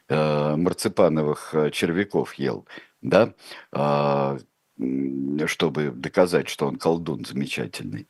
э, 0.09 0.55
марципановых 0.55 1.53
э, 1.53 1.69
червяков 1.69 2.33
ел, 2.39 2.65
да, 3.03 3.35
э, 3.71 4.39
чтобы 5.45 5.91
доказать, 5.91 6.49
что 6.49 6.65
он 6.65 6.77
колдун 6.77 7.23
замечательный. 7.23 8.07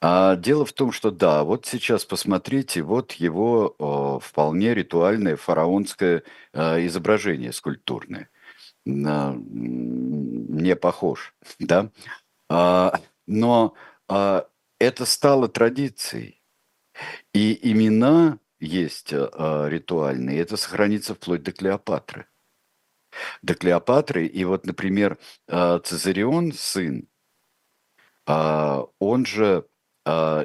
А 0.00 0.36
дело 0.36 0.64
в 0.64 0.72
том, 0.72 0.92
что 0.92 1.10
да, 1.10 1.42
вот 1.42 1.66
сейчас 1.66 2.04
посмотрите, 2.04 2.82
вот 2.82 3.10
его 3.14 3.74
э, 3.76 4.24
вполне 4.24 4.72
ритуальное 4.72 5.34
фараонское 5.34 6.22
э, 6.52 6.86
изображение 6.86 7.52
скульптурное 7.52 8.28
не 8.86 10.76
похож, 10.76 11.34
да, 11.58 11.90
а, 12.48 13.00
но 13.26 13.74
а, 14.08 14.48
это 14.78 15.04
стало 15.04 15.48
традицией, 15.48 16.42
и 17.34 17.58
имена 17.70 18.38
есть 18.60 19.12
а, 19.12 19.66
ритуальные, 19.68 20.40
это 20.40 20.56
сохранится 20.56 21.14
вплоть 21.14 21.42
до 21.42 21.52
Клеопатры. 21.52 22.26
До 23.42 23.54
Клеопатры, 23.54 24.26
и 24.26 24.44
вот, 24.44 24.66
например, 24.66 25.18
Цезарион, 25.48 26.52
сын, 26.52 27.08
он 28.26 29.24
же 29.24 29.66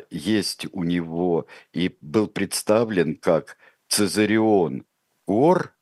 есть 0.09 0.67
у 0.71 0.83
него 0.83 1.47
и 1.73 1.97
был 1.99 2.27
представлен 2.27 3.17
как 3.17 3.57
Цезарион 3.89 4.85
Гор, 5.27 5.75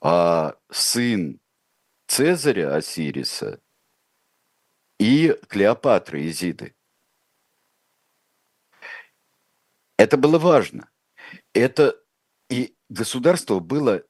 а 0.00 0.54
сын 0.70 1.39
Цезаря 2.10 2.74
Осириса 2.74 3.60
и 4.98 5.32
Клеопатры 5.46 6.26
Изиды. 6.26 6.74
Это 9.96 10.16
было 10.16 10.40
важно. 10.40 10.90
Это 11.54 11.96
и 12.48 12.74
государство 12.88 13.60
было 13.60 14.02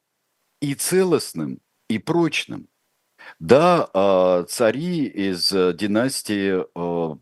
и 0.62 0.74
целостным, 0.74 1.61
и 1.90 1.98
прочным. 1.98 2.70
Да, 3.38 3.90
а, 3.92 4.44
цари 4.44 5.05
из 5.05 5.51
династии 5.51 6.64
а, 6.74 7.16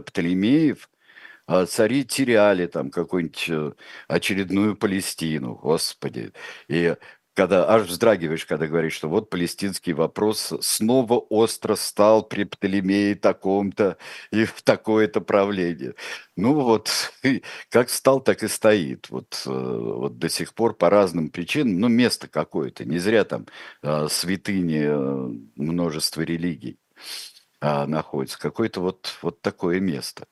Птолемеев, 0.00 0.88
а, 1.46 1.66
цари 1.66 2.06
теряли 2.06 2.66
там 2.68 2.90
какую-нибудь 2.90 3.48
э, 3.50 3.72
очередную 4.08 4.76
Палестину, 4.78 5.56
господи. 5.56 6.32
И 6.68 6.96
когда 7.34 7.68
аж 7.68 7.86
вздрагиваешь, 7.86 8.44
когда 8.44 8.66
говоришь, 8.66 8.94
что 8.94 9.08
вот 9.08 9.30
палестинский 9.30 9.92
вопрос 9.92 10.52
снова 10.60 11.14
остро 11.14 11.76
стал 11.76 12.22
при 12.22 12.44
Птолемее 12.44 13.14
таком-то 13.14 13.96
и 14.30 14.44
в 14.44 14.62
такое-то 14.62 15.20
правление. 15.20 15.94
Ну 16.36 16.54
вот, 16.54 16.90
как 17.70 17.88
стал, 17.90 18.20
так 18.20 18.42
и 18.42 18.48
стоит. 18.48 19.08
Вот, 19.10 19.42
э, 19.46 19.50
вот 19.50 20.18
до 20.18 20.28
сих 20.28 20.54
пор 20.54 20.74
по 20.74 20.90
разным 20.90 21.30
причинам, 21.30 21.80
ну 21.80 21.88
место 21.88 22.28
какое-то, 22.28 22.84
не 22.84 22.98
зря 22.98 23.24
там 23.24 23.46
э, 23.82 24.08
святыни 24.10 24.84
э, 24.84 25.38
множества 25.56 26.22
религий 26.22 26.78
э, 27.60 27.86
находится, 27.86 28.38
какое-то 28.38 28.80
вот, 28.80 29.18
вот 29.22 29.40
такое 29.40 29.80
место. 29.80 30.26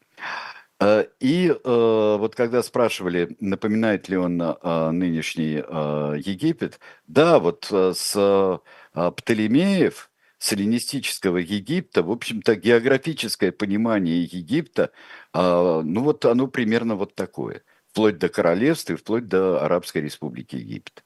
Э, 0.80 1.06
и 1.20 1.48
э, 1.48 2.16
вот 2.18 2.34
когда 2.34 2.62
спрашивали, 2.62 3.36
напоминает 3.40 4.08
ли 4.08 4.16
он 4.16 4.40
э, 4.40 4.90
нынешний 4.90 5.56
Египет, 5.56 6.80
да, 7.06 7.38
вот 7.38 7.66
с 7.70 8.60
Птолемеев, 8.92 10.10
с 10.38 10.52
эллинистического 10.52 11.36
Египта, 11.36 12.02
в 12.02 12.10
общем-то, 12.10 12.56
географическое 12.56 13.52
понимание 13.52 14.22
Египта, 14.22 14.90
ну 15.34 16.02
вот 16.02 16.24
оно 16.24 16.46
примерно 16.48 16.96
вот 16.96 17.14
такое, 17.14 17.62
вплоть 17.90 18.18
до 18.18 18.30
королевства 18.30 18.94
и 18.94 18.96
вплоть 18.96 19.28
до 19.28 19.62
Арабской 19.62 19.98
республики 19.98 20.56
Египет 20.56 21.04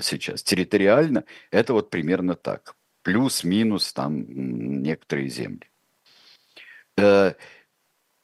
сейчас. 0.00 0.42
Территориально 0.42 1.24
это 1.52 1.72
вот 1.72 1.88
примерно 1.90 2.34
так. 2.34 2.74
Плюс-минус 3.02 3.92
там 3.92 4.82
некоторые 4.82 5.28
земли 5.28 5.70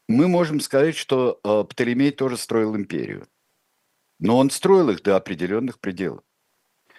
мы 0.08 0.28
можем 0.28 0.60
сказать, 0.60 0.96
что 0.96 1.40
э, 1.42 1.64
Птолемей 1.68 2.10
тоже 2.10 2.36
строил 2.36 2.76
империю. 2.76 3.26
Но 4.18 4.38
он 4.38 4.50
строил 4.50 4.90
их 4.90 5.02
до 5.02 5.16
определенных 5.16 5.80
пределов. 5.80 6.22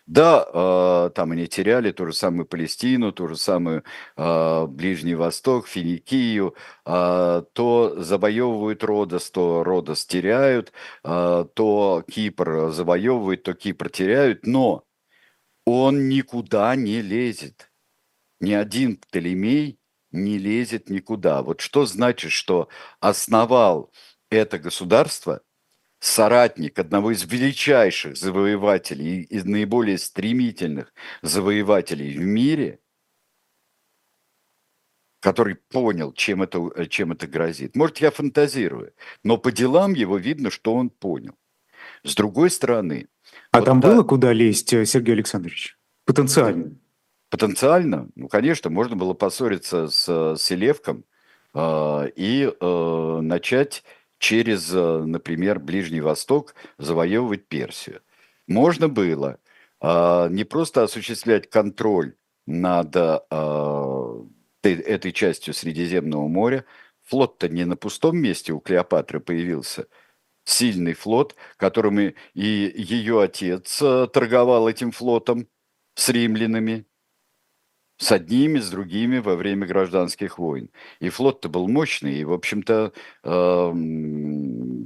Да, 0.07 0.45
э, 0.53 1.09
там 1.15 1.31
они 1.31 1.47
теряли 1.47 1.91
ту 1.91 2.07
же 2.07 2.13
самую 2.13 2.45
Палестину, 2.45 3.11
ту 3.11 3.27
же 3.27 3.37
самую 3.37 3.83
э, 4.17 4.65
Ближний 4.67 5.15
Восток, 5.15 5.67
Финикию, 5.67 6.55
то 6.83 7.95
завоевывают 7.97 8.83
Родос, 8.83 9.31
то 9.31 9.63
Родос 9.63 10.05
теряют, 10.05 10.71
то 11.01 12.03
Кипр 12.07 12.71
завоевывают, 12.71 13.43
то 13.43 13.53
Кипр 13.53 13.89
теряют, 13.89 14.45
но 14.45 14.83
он 15.65 16.07
никуда 16.09 16.75
не 16.75 17.01
лезет. 17.01 17.71
Ни 18.39 18.53
один 18.53 18.97
Птолемей 18.97 19.79
не 20.15 20.37
лезет 20.37 20.89
никуда. 20.89 21.41
Вот 21.41 21.61
что 21.61 21.85
значит, 21.85 22.31
что 22.31 22.69
основал 22.99 23.91
это 24.29 24.57
государство 24.57 25.41
соратник 25.99 26.77
одного 26.79 27.11
из 27.11 27.23
величайших 27.23 28.17
завоевателей 28.17 29.21
и 29.21 29.41
наиболее 29.41 29.97
стремительных 29.97 30.93
завоевателей 31.21 32.17
в 32.17 32.21
мире, 32.21 32.79
который 35.19 35.55
понял, 35.55 36.13
чем 36.13 36.43
это, 36.43 36.85
чем 36.87 37.11
это 37.11 37.27
грозит. 37.27 37.75
Может, 37.75 37.97
я 37.97 38.11
фантазирую, 38.11 38.93
но 39.23 39.37
по 39.37 39.51
делам 39.51 39.93
его 39.93 40.17
видно, 40.17 40.51
что 40.51 40.75
он 40.75 40.89
понял. 40.89 41.35
С 42.03 42.13
другой 42.15 42.51
стороны... 42.51 43.07
А 43.51 43.59
вот 43.59 43.65
там 43.65 43.81
та... 43.81 43.87
было 43.87 44.03
куда 44.03 44.33
лезть, 44.33 44.69
Сергей 44.69 45.13
Александрович? 45.13 45.77
Потенциально? 46.05 46.77
Потенциально, 47.29 48.07
ну, 48.15 48.27
конечно, 48.27 48.69
можно 48.69 48.95
было 48.95 49.13
поссориться 49.13 49.87
с 49.87 50.35
Селевком 50.37 51.03
э, 51.53 52.09
и 52.15 52.49
э, 52.59 53.19
начать 53.21 53.83
через, 54.19 54.73
э, 54.73 55.03
например, 55.05 55.59
Ближний 55.59 56.01
Восток 56.01 56.55
завоевывать 56.77 57.47
Персию. 57.47 58.01
Можно 58.47 58.89
было 58.89 59.39
э, 59.81 60.27
не 60.29 60.43
просто 60.43 60.83
осуществлять 60.83 61.49
контроль 61.49 62.15
над 62.45 62.95
э, 62.95 63.19
этой 64.61 65.11
частью 65.11 65.53
Средиземного 65.53 66.27
моря, 66.27 66.65
флот-то 67.03 67.49
не 67.49 67.65
на 67.65 67.75
пустом 67.75 68.17
месте 68.17 68.53
у 68.53 68.59
Клеопатры 68.59 69.19
появился, 69.19 69.87
сильный 70.43 70.93
флот, 70.93 71.35
которым 71.57 71.99
и 71.99 72.13
ее 72.33 73.21
отец 73.21 73.81
э, 73.81 74.07
торговал 74.07 74.69
этим 74.69 74.91
флотом 74.91 75.47
с 75.95 76.09
римлянами, 76.09 76.85
с 77.97 78.11
одними, 78.11 78.59
с 78.59 78.69
другими 78.69 79.19
во 79.19 79.35
время 79.35 79.67
гражданских 79.67 80.37
войн. 80.37 80.69
И 80.99 81.09
флот-то 81.09 81.49
был 81.49 81.67
мощный, 81.67 82.19
и, 82.19 82.23
в 82.25 82.33
общем-то, 82.33 82.91
э, 83.23 83.73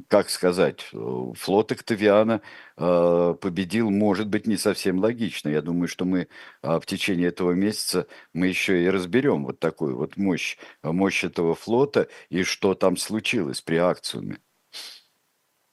как 0.07 0.29
сказать, 0.29 0.81
флот 0.91 1.71
Октавиана 1.71 2.41
э, 2.77 3.35
победил, 3.41 3.89
может 3.89 4.27
быть, 4.27 4.47
не 4.47 4.57
совсем 4.57 4.99
логично. 4.99 5.49
Я 5.49 5.61
думаю, 5.61 5.87
что 5.87 6.05
мы 6.05 6.27
э, 6.63 6.79
в 6.79 6.85
течение 6.85 7.27
этого 7.29 7.51
месяца 7.51 8.07
мы 8.33 8.47
еще 8.47 8.83
и 8.83 8.89
разберем 8.89 9.45
вот 9.45 9.59
такую 9.59 9.97
вот 9.97 10.17
мощь, 10.17 10.57
мощь 10.83 11.23
этого 11.23 11.55
флота 11.55 12.07
и 12.29 12.43
что 12.43 12.73
там 12.75 12.97
случилось 12.97 13.61
при 13.61 13.75
акциуме 13.77 14.39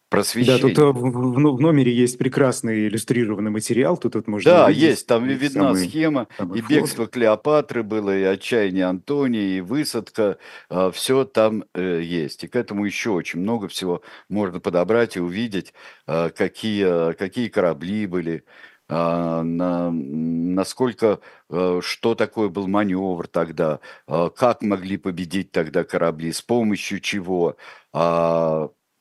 просвещение. 0.09 0.63
Да, 0.63 0.69
тут 0.69 0.79
э, 0.79 0.85
в, 0.85 1.11
в, 1.11 1.57
в 1.57 1.61
номере 1.61 1.93
есть 1.93 2.19
прекрасный 2.19 2.87
иллюстрированный 2.89 3.51
материал, 3.51 3.97
тут 3.97 4.15
вот 4.15 4.27
можно 4.29 4.51
Да, 4.51 4.65
увидеть, 4.67 4.83
есть, 4.83 5.07
там 5.07 5.25
видна 5.27 5.75
самый, 5.75 5.89
схема, 5.89 6.29
самый 6.37 6.59
и 6.59 6.63
флот. 6.63 6.71
бегство 6.71 7.07
Клеопатры 7.07 7.83
было, 7.83 8.17
и 8.17 8.23
отчаяние 8.23 8.87
Антония, 8.87 9.59
и 9.59 9.61
высадка, 9.61 10.39
а, 10.69 10.91
все 10.91 11.25
там 11.25 11.65
э, 11.75 12.01
есть. 12.03 12.45
И 12.45 12.49
к 12.49 12.57
этому 12.57 12.85
еще 12.85 13.11
очень 13.11 13.41
много 13.41 13.69
всего 13.69 14.03
можно 14.29 14.61
подобрать 14.61 15.17
и 15.17 15.21
увидеть, 15.21 15.75
а, 16.07 16.31
какие, 16.31 17.13
какие 17.15 17.49
корабли 17.49 18.07
были, 18.07 18.45
а, 18.89 19.43
на, 19.43 19.91
насколько, 19.91 21.21
а, 21.51 21.81
что 21.83 22.15
такое 22.15 22.49
был 22.49 22.69
маневр 22.69 23.27
тогда, 23.27 23.81
как 24.07 24.63
могли 24.63 24.97
победить 24.97 25.51
тогда 25.51 25.85
корабли, 25.85 26.33
с 26.33 26.43
помощью 26.43 27.01
чего, 27.01 27.57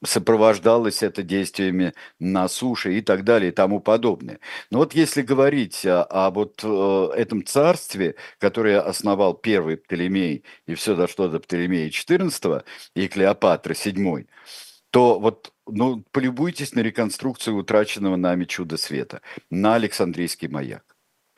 сопровождалось 0.06 1.04
это 1.04 1.24
действиями 1.24 1.94
на 2.20 2.48
суше 2.48 2.98
и 2.98 3.02
так 3.02 3.24
далее 3.24 3.50
и 3.50 3.54
тому 3.54 3.80
подобное. 3.80 4.40
Но 4.72 4.80
вот 4.80 4.94
если 4.94 5.22
говорить 5.22 5.86
о, 5.86 6.04
о 6.04 6.32
вот 6.32 6.62
э, 6.64 7.10
этом 7.16 7.46
царстве, 7.46 8.16
которое 8.40 8.82
основал 8.82 9.34
первый 9.34 9.78
Птолемей 9.78 10.44
и 10.68 10.76
все 10.76 10.96
дошло 10.96 11.28
до 11.28 11.40
Птолемея 11.40 11.90
XIV 11.90 12.64
и 12.96 13.08
Клеопатры 13.08 13.74
VII, 13.74 14.28
то 14.92 15.20
вот 15.20 15.52
ну, 15.68 16.04
полюбуйтесь 16.12 16.74
на 16.74 16.80
реконструкцию 16.80 17.58
утраченного 17.58 18.16
нами 18.16 18.46
чуда 18.46 18.78
света, 18.78 19.22
на 19.50 19.76
Александрийский 19.76 20.48
маяк. 20.48 20.95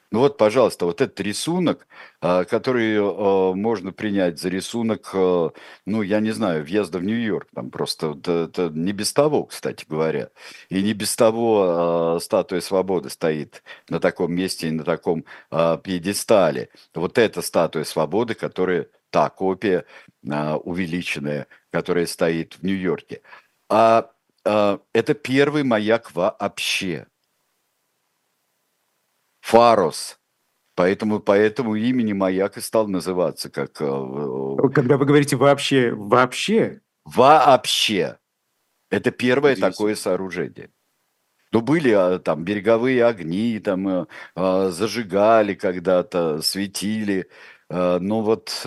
Ну 0.10 0.20
вот, 0.20 0.38
пожалуйста, 0.38 0.86
вот 0.86 1.02
этот 1.02 1.20
рисунок, 1.20 1.86
а, 2.22 2.46
который 2.46 2.98
а, 2.98 3.54
можно 3.54 3.92
принять 3.92 4.40
за 4.40 4.48
рисунок, 4.48 5.10
а, 5.14 5.52
ну, 5.86 6.02
я 6.02 6.22
не 6.22 6.32
знаю, 6.32 6.64
въезда 6.64 7.00
в 7.00 7.04
Нью-Йорк, 7.04 7.50
там 7.54 7.70
просто 7.70 8.18
это 8.24 8.70
не 8.74 8.94
без 8.94 9.12
того, 9.12 9.44
кстати 9.44 9.86
говоря, 9.86 10.30
и 10.70 10.82
не 10.82 10.94
без 10.94 11.14
того 11.16 12.20
статуя 12.22 12.62
свободы 12.62 13.10
стоит 13.10 13.64
на 13.90 14.00
таком 14.00 14.34
месте 14.34 14.70
и 14.70 14.72
на 14.72 14.86
таком 14.86 15.26
пьедестале. 15.50 16.70
Вот 16.96 17.18
эта 17.18 17.42
статуя 17.42 17.84
свободы, 17.84 18.34
которая, 18.34 18.88
та 19.10 19.30
копия 19.30 19.86
увеличенная, 20.24 21.48
которая 21.70 22.06
стоит 22.06 22.54
в 22.56 22.64
Нью-Йорке. 22.64 23.22
А 23.70 24.10
это 24.46 25.14
первый 25.14 25.64
маяк 25.64 26.14
вообще– 26.14 27.08
Фарос. 29.48 30.20
Поэтому 30.76 31.22
по 31.22 31.32
этому 31.32 31.76
имени 31.76 32.12
маяк 32.12 32.58
и 32.58 32.62
стал 32.62 32.90
называться 32.90 33.50
как... 33.50 33.82
Э, 33.82 34.58
Когда 34.76 34.98
вы 34.98 35.06
говорите 35.06 35.38
вообще, 35.38 35.94
вообще? 35.94 36.82
Вообще. 37.06 38.20
Это 38.90 39.12
первое 39.12 39.56
такое 39.56 39.96
сооружение. 39.96 40.70
Ну, 41.54 41.62
были 41.62 41.92
а, 41.92 42.20
там 42.20 42.44
береговые 42.44 43.06
огни, 43.06 43.58
там 43.60 43.88
э, 43.88 44.06
а, 44.36 44.70
зажигали 44.70 45.54
когда-то, 45.54 46.42
светили. 46.42 47.30
Но 47.70 48.22
вот 48.22 48.66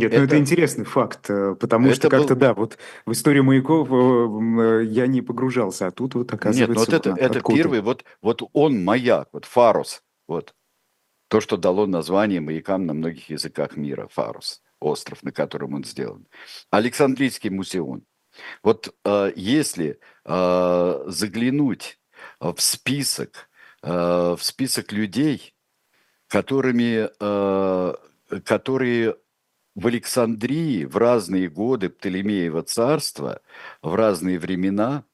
нет, 0.00 0.12
это, 0.12 0.20
ну 0.20 0.26
это 0.26 0.38
интересный 0.38 0.84
факт, 0.84 1.30
э, 1.30 1.54
потому 1.58 1.88
это 1.88 1.96
что 1.96 2.08
как-то, 2.08 2.34
был... 2.34 2.40
да, 2.40 2.54
вот 2.54 2.78
в 3.06 3.12
историю 3.12 3.44
маяков 3.44 3.88
э, 3.90 4.84
я 4.84 5.06
не 5.06 5.22
погружался, 5.22 5.86
а 5.86 5.90
тут 5.90 6.14
вот 6.14 6.32
оказывается... 6.32 6.68
Нет, 6.68 6.74
ну 6.74 6.80
вот 6.80 7.06
это, 7.06 7.38
это 7.38 7.40
первый, 7.42 7.80
вот, 7.80 8.04
вот 8.22 8.42
он 8.52 8.84
маяк, 8.84 9.28
вот 9.32 9.44
Фарус, 9.44 10.02
вот. 10.28 10.54
То, 11.28 11.40
что 11.40 11.56
дало 11.56 11.86
название 11.86 12.40
маякам 12.40 12.86
на 12.86 12.94
многих 12.94 13.30
языках 13.30 13.76
мира, 13.76 14.08
Фарус, 14.12 14.62
остров, 14.80 15.22
на 15.22 15.32
котором 15.32 15.74
он 15.74 15.84
сделан. 15.84 16.26
Александрийский 16.70 17.50
музеон. 17.50 18.02
Вот 18.62 18.94
э, 19.04 19.32
если 19.36 19.98
э, 20.24 21.04
заглянуть 21.06 21.98
в 22.40 22.56
список, 22.58 23.48
э, 23.82 23.90
в 23.90 24.42
список 24.42 24.92
людей, 24.92 25.54
которыми, 26.28 27.08
э, 27.18 27.94
которые 28.44 29.16
в 29.74 29.86
Александрии 29.86 30.84
в 30.84 30.96
разные 30.96 31.48
годы 31.48 31.88
Птолемеева 31.88 32.62
царства, 32.62 33.40
в 33.82 33.94
разные 33.94 34.38
времена, 34.38 35.04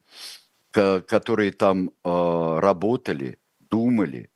которые 0.73 1.53
там 1.53 1.91
работали, 2.03 3.39
думали, 3.61 4.31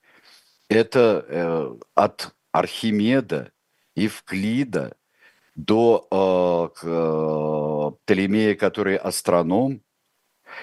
это 0.68 1.76
от 1.94 2.34
Архимеда, 2.52 3.52
Евклида 3.94 4.96
до 5.54 6.72
Птолемея, 8.04 8.54
который 8.54 8.96
астроном, 8.96 9.82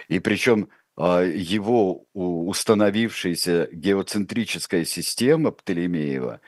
и 0.07 0.19
причем 0.19 0.69
а, 0.95 1.21
его 1.21 2.05
установившаяся 2.13 3.69
геоцентрическая 3.71 4.83
система 4.83 5.51
Птолемеева, 5.51 6.41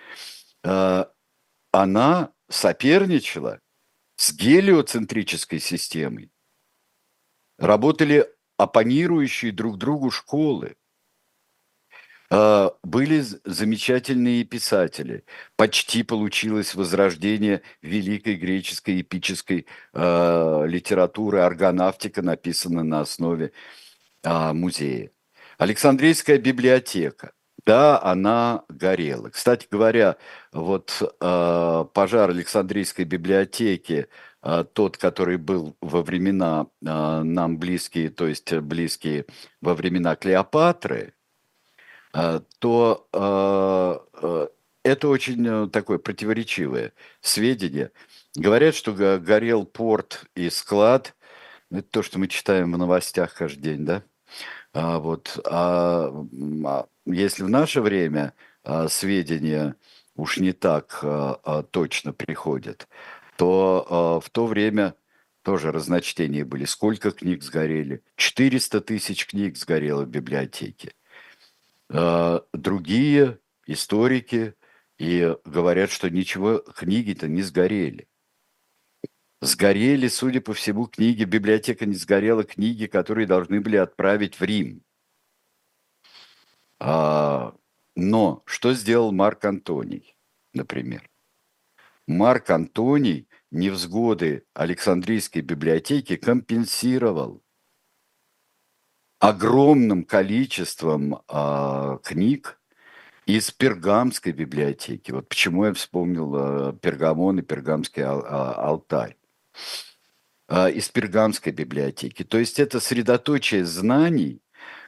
а, 0.64 1.12
она 1.72 2.32
соперничала 2.50 3.62
с 4.16 4.34
гелиоцентрической 4.34 5.60
системой. 5.60 6.32
Работали 7.58 8.28
оппонирующие 8.58 9.52
друг 9.52 9.78
другу 9.78 10.12
школы. 10.12 10.76
А, 12.32 12.76
были 12.84 13.22
замечательные 13.22 14.44
писатели. 14.44 15.24
Почти 15.56 16.04
получилось 16.04 16.76
возрождение 16.76 17.62
великой 17.82 18.36
греческой 18.36 19.02
эпической 19.02 19.66
литературы. 19.94 21.40
Аргонавтика 21.40 22.22
написана 22.22 22.84
на 22.84 23.02
основе 23.02 23.52
а, 24.24 24.54
музее. 24.54 25.12
Александрийская 25.58 26.38
библиотека. 26.38 27.34
Да, 27.66 28.02
она 28.02 28.64
горела. 28.70 29.30
Кстати 29.30 29.68
говоря, 29.70 30.18
вот 30.52 31.02
э, 31.22 31.86
пожар 31.94 32.30
Александрийской 32.30 33.06
библиотеки, 33.06 34.08
э, 34.44 34.66
тот, 34.74 34.98
который 34.98 35.38
был 35.38 35.76
во 35.82 36.02
времена 36.02 36.68
э, 36.82 36.86
нам 37.24 37.58
близкие, 37.58 38.10
то 38.10 38.28
есть 38.28 38.54
близкие 38.54 39.26
во 39.62 39.76
времена 39.76 40.16
Клеопатры, 40.16 41.14
э, 42.14 42.42
то 42.60 43.08
э, 43.14 44.20
э, 44.24 44.48
это 44.84 45.08
очень 45.10 45.70
такое 45.72 45.98
противоречивое 46.00 46.94
сведение. 47.22 47.92
Говорят, 48.36 48.76
что 48.76 48.94
горел 49.20 49.66
порт 49.66 50.26
и 50.36 50.50
склад. 50.50 51.16
Это 51.72 51.84
то, 51.90 52.04
что 52.04 52.20
мы 52.20 52.28
читаем 52.28 52.74
в 52.74 52.78
новостях 52.78 53.34
каждый 53.36 53.62
день, 53.62 53.86
да? 53.86 54.04
А, 54.74 55.00
вот, 55.00 55.40
а, 55.46 56.12
а 56.66 56.88
если 57.06 57.44
в 57.44 57.50
наше 57.50 57.82
время 57.82 58.34
а, 58.64 58.88
сведения 58.88 59.76
уж 60.16 60.38
не 60.38 60.52
так 60.52 61.00
а, 61.02 61.40
а, 61.44 61.64
точно 61.64 62.14
приходят, 62.14 62.88
то 63.38 63.88
а, 63.90 64.20
в 64.20 64.30
то 64.30 64.46
время 64.46 64.96
тоже 65.44 65.72
разночтения 65.72 66.46
были. 66.46 66.66
Сколько 66.66 67.12
книг 67.12 67.42
сгорели? 67.42 68.04
400 68.18 68.82
тысяч 68.82 69.26
книг 69.26 69.58
сгорело 69.58 70.04
в 70.04 70.10
библиотеке. 70.10 70.94
А, 71.90 72.44
другие 72.54 73.40
историки 73.66 74.54
и 74.98 75.36
говорят, 75.46 75.92
что 75.92 76.10
ничего, 76.10 76.60
книги-то 76.60 77.28
не 77.28 77.42
сгорели. 77.42 78.09
Сгорели, 79.42 80.10
судя 80.10 80.42
по 80.42 80.54
всему, 80.54 80.88
книги, 80.88 81.24
библиотека 81.24 81.86
не 81.86 81.96
сгорела, 81.96 82.44
книги, 82.44 82.88
которые 82.88 83.26
должны 83.26 83.62
были 83.62 83.78
отправить 83.78 84.38
в 84.38 84.44
Рим. 84.44 84.84
А, 86.80 87.56
но 87.96 88.44
что 88.46 88.74
сделал 88.74 89.14
Марк 89.14 89.46
Антоний, 89.46 90.18
например? 90.54 91.10
Марк 92.06 92.50
Антоний 92.50 93.30
невзгоды 93.52 94.46
Александрийской 94.54 95.42
библиотеки 95.42 96.16
компенсировал 96.18 97.42
огромным 99.20 100.04
количеством 100.04 101.22
а, 101.28 101.98
книг 102.00 102.60
из 103.26 103.52
Пергамской 103.52 104.32
библиотеки. 104.32 105.12
Вот 105.12 105.30
почему 105.30 105.66
я 105.66 105.74
вспомнил 105.74 106.36
а, 106.36 106.74
Пергамон 106.74 107.40
и 107.40 107.42
Пергамский 107.42 108.04
а, 108.04 108.20
а, 108.20 108.54
алтарь. 108.70 109.19
А, 110.50 110.68
из 110.68 110.90
Пергамской 110.90 111.52
библиотеки. 111.52 112.24
То 112.24 112.40
есть 112.40 112.60
это 112.60 112.80
средоточие 112.80 113.66
знаний, 113.66 114.42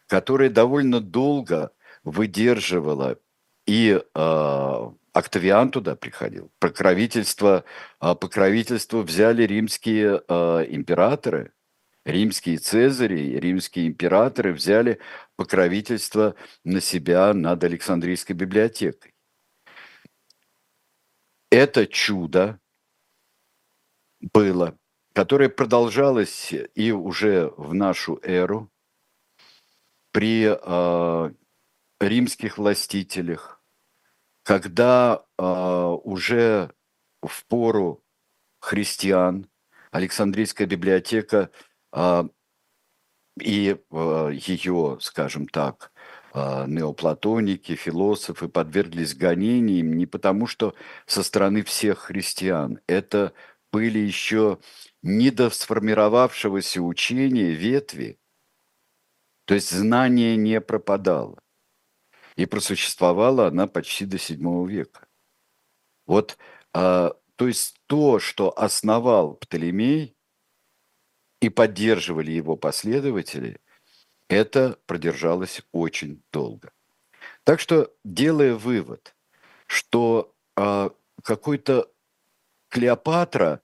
которое 0.08 0.50
довольно 0.50 1.00
долго 1.00 1.72
выдерживало 2.04 3.20
и 3.68 4.02
э, 4.02 4.92
Октавиан 5.14 5.70
туда 5.70 5.96
приходил. 5.96 6.52
Покровительство, 6.58 7.64
э, 8.02 8.16
покровительство 8.16 9.04
взяли 9.04 9.44
римские 9.44 10.18
императоры, 10.18 11.54
римские 12.06 12.58
цезари, 12.58 13.40
римские 13.40 13.88
императоры 13.88 14.54
взяли 14.54 14.98
покровительство 15.36 16.34
на 16.64 16.82
себя 16.82 17.36
над 17.36 17.64
Александрийской 17.64 18.36
библиотекой. 18.36 19.14
Это 21.52 21.86
чудо, 21.86 22.60
было, 24.22 24.78
которое 25.14 25.50
продолжалось 25.50 26.54
и 26.76 26.92
уже 26.92 27.52
в 27.58 27.74
нашу 27.74 28.20
эру 28.24 28.72
при 30.12 30.46
э, 30.46 31.32
римских 32.00 32.58
властителях, 32.58 33.62
когда 34.44 35.24
э, 35.38 35.44
уже 35.44 36.72
в 37.22 37.46
пору 37.46 38.04
христиан 38.60 39.48
Александрийская 39.92 40.68
библиотека 40.68 41.50
э, 41.94 42.24
и 43.40 43.78
э, 43.78 44.30
ее, 44.34 44.98
скажем 45.02 45.48
так, 45.48 45.92
неоплатоники, 46.34 47.76
философы 47.76 48.48
подверглись 48.48 49.16
гонениям 49.16 49.92
не 49.98 50.06
потому, 50.06 50.48
что 50.48 50.74
со 51.06 51.24
стороны 51.24 51.62
всех 51.62 52.00
христиан. 52.00 52.80
Это 52.88 53.34
были 53.72 54.00
еще 54.00 54.60
недосформировавшегося 55.02 56.82
учения 56.82 57.52
ветви, 57.52 58.20
то 59.46 59.54
есть 59.54 59.72
знание 59.72 60.36
не 60.36 60.62
пропадало. 60.62 61.42
И 62.36 62.46
просуществовала 62.46 63.48
она 63.48 63.68
почти 63.68 64.06
до 64.06 64.18
VII 64.18 64.68
века. 64.68 65.08
Вот, 66.06 66.38
а, 66.74 67.16
то 67.36 67.48
есть 67.48 67.82
то, 67.88 68.20
что 68.20 68.58
основал 68.58 69.36
Птолемей 69.36 70.16
и 71.42 71.50
поддерживали 71.50 72.32
его 72.32 72.56
последователи, 72.56 73.60
это 74.30 74.80
продержалось 74.86 75.62
очень 75.72 76.24
долго. 76.32 76.72
Так 77.44 77.60
что, 77.60 77.94
делая 78.04 78.56
вывод, 78.56 79.16
что 79.68 80.34
а, 80.56 80.92
какой-то 81.24 81.92
Клеопатра 82.72 83.62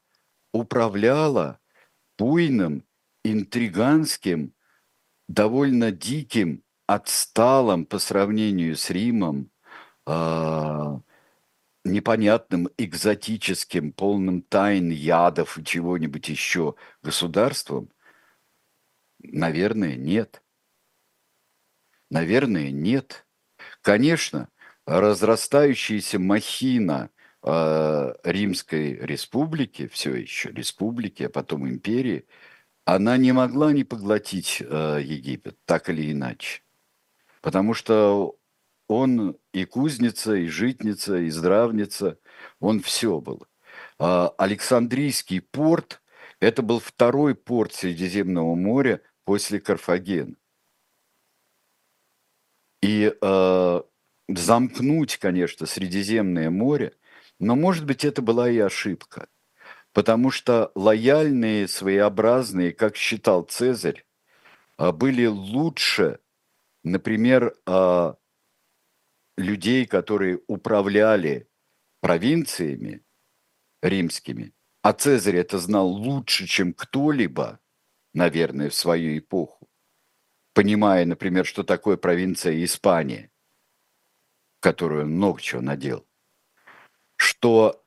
управляла 0.52 1.62
буйным, 2.18 2.86
интриганским, 3.24 4.54
довольно 5.30 5.94
диким, 5.94 6.62
отсталым 6.88 7.86
по 7.86 8.00
сравнению 8.00 8.76
с 8.76 8.90
Римом, 8.90 9.50
э, 10.08 11.00
непонятным, 11.86 12.68
экзотическим, 12.78 13.94
полным 13.94 14.42
тайн, 14.42 14.90
ядов 14.90 15.58
и 15.58 15.64
чего-нибудь 15.64 16.28
еще 16.28 16.76
государством? 17.02 17.90
Наверное, 19.20 19.96
нет. 19.96 20.44
Наверное, 22.10 22.72
нет. 22.72 23.26
Конечно, 23.82 24.50
разрастающаяся 24.86 26.20
махина 26.20 27.10
э, 27.44 28.14
Римской 28.24 28.94
республики, 28.94 29.88
все 29.88 30.16
еще 30.16 30.50
республики, 30.52 31.24
а 31.24 31.30
потом 31.30 31.68
империи, 31.68 32.26
она 32.86 33.18
не 33.18 33.32
могла 33.32 33.74
не 33.74 33.84
поглотить 33.84 34.62
э, 34.62 35.00
Египет, 35.04 35.58
так 35.66 35.90
или 35.90 36.12
иначе. 36.12 36.62
Потому 37.42 37.74
что 37.74 38.38
он 38.88 39.38
и 39.54 39.66
кузница, 39.66 40.36
и 40.36 40.48
житница, 40.48 41.18
и 41.18 41.30
здравница, 41.30 42.18
он 42.60 42.82
все 42.82 43.20
был. 43.20 43.46
А 44.00 44.30
Александрийский 44.38 45.42
порт– 45.42 46.02
это 46.40 46.62
был 46.62 46.80
второй 46.80 47.36
порт 47.36 47.74
Средиземного 47.74 48.56
моря 48.56 49.02
после 49.26 49.60
Карфагена. 49.60 50.36
И 52.82 53.14
э, 53.20 53.82
замкнуть, 54.30 55.18
конечно, 55.18 55.66
Средиземное 55.66 56.50
море– 56.50 56.94
но, 57.40 57.56
может 57.56 57.86
быть, 57.86 58.04
это 58.06 58.22
была 58.22 58.50
и 58.50 58.58
ошибка, 58.58 59.28
потому 59.94 60.32
что 60.32 60.72
лояльные, 60.76 61.68
своеобразные, 61.68 62.72
как 62.72 62.96
считал 62.96 63.44
Цезарь, 63.44 64.06
а, 64.78 64.92
были 64.92 65.26
лучше, 65.26 66.20
например, 66.84 67.56
а, 67.66 68.16
людей, 69.38 69.86
которые 69.86 70.42
управляли 70.48 71.48
провинциями 72.02 73.04
римскими, 73.82 74.54
а 74.82 74.94
Цезарь 74.94 75.38
это 75.38 75.60
знал 75.60 75.88
лучше, 75.88 76.48
чем 76.48 76.74
кто-либо, 76.74 77.60
наверное, 78.14 78.70
в 78.70 78.76
свою 78.76 79.18
эпоху, 79.18 79.70
понимая, 80.54 81.06
например, 81.06 81.46
что 81.46 81.64
такое 81.64 81.98
провинция 81.98 82.64
Испания, 82.64 83.32
которую 84.60 85.04
он 85.04 85.12
много 85.12 85.42
чего 85.42 85.62
надел, 85.62 86.07
что 87.28 87.84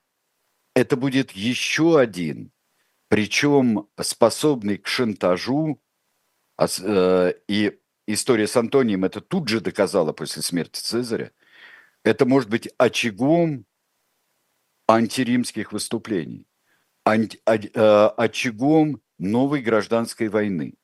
это 0.74 0.96
будет 0.96 1.32
еще 1.32 1.98
один, 1.98 2.52
причем 3.08 3.88
способный 3.98 4.76
к 4.76 4.86
шантажу, 4.86 5.80
э, 6.58 7.32
и 7.48 7.80
история 8.06 8.46
с 8.46 8.56
Антонием 8.56 9.04
это 9.04 9.20
тут 9.20 9.48
же 9.48 9.60
доказала 9.60 10.12
после 10.12 10.42
смерти 10.42 10.80
Цезаря, 10.80 11.32
это 12.04 12.26
может 12.26 12.50
быть 12.50 12.68
очагом 12.76 13.64
антиримских 14.86 15.72
выступлений, 15.72 16.46
э, 17.06 18.10
очагом 18.16 19.00
новой 19.18 19.62
гражданской 19.62 20.28
войны. 20.28 20.74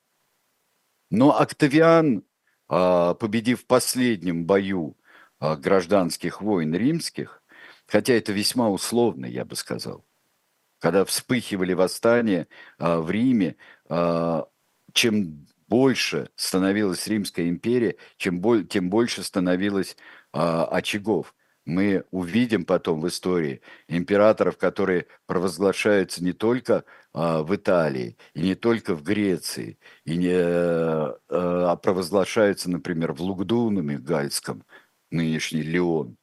Но 1.10 1.38
Октавиан, 1.38 2.24
а, 2.68 3.14
победив 3.14 3.62
в 3.62 3.66
последнем 3.66 4.44
бою 4.44 4.96
а, 5.38 5.56
гражданских 5.56 6.42
войн 6.42 6.74
римских, 6.74 7.42
хотя 7.86 8.14
это 8.14 8.32
весьма 8.32 8.70
условно, 8.70 9.26
я 9.26 9.44
бы 9.44 9.56
сказал, 9.56 10.04
когда 10.78 11.04
вспыхивали 11.04 11.72
восстания 11.72 12.48
а, 12.78 13.00
в 13.00 13.10
Риме, 13.10 13.56
чем 14.92 15.46
больше 15.68 16.30
становилась 16.36 17.06
Римская 17.06 17.48
империя, 17.48 17.96
чем, 18.16 18.66
тем 18.66 18.90
больше 18.90 19.22
становилось 19.22 19.96
очагов 20.32 21.34
мы 21.66 22.04
увидим 22.12 22.64
потом 22.64 23.00
в 23.00 23.08
истории 23.08 23.60
императоров, 23.88 24.56
которые 24.56 25.06
провозглашаются 25.26 26.24
не 26.24 26.32
только 26.32 26.84
а, 27.12 27.42
в 27.42 27.54
Италии, 27.54 28.16
и 28.34 28.40
не 28.40 28.54
только 28.54 28.94
в 28.94 29.02
Греции, 29.02 29.78
и 30.04 30.16
не, 30.16 30.32
а, 30.32 31.18
а 31.28 31.76
провозглашаются, 31.76 32.70
например, 32.70 33.12
в 33.12 33.20
Лугдунуме 33.20 33.98
Гальском, 33.98 34.64
нынешний 35.10 35.62
Леон. 35.62 36.16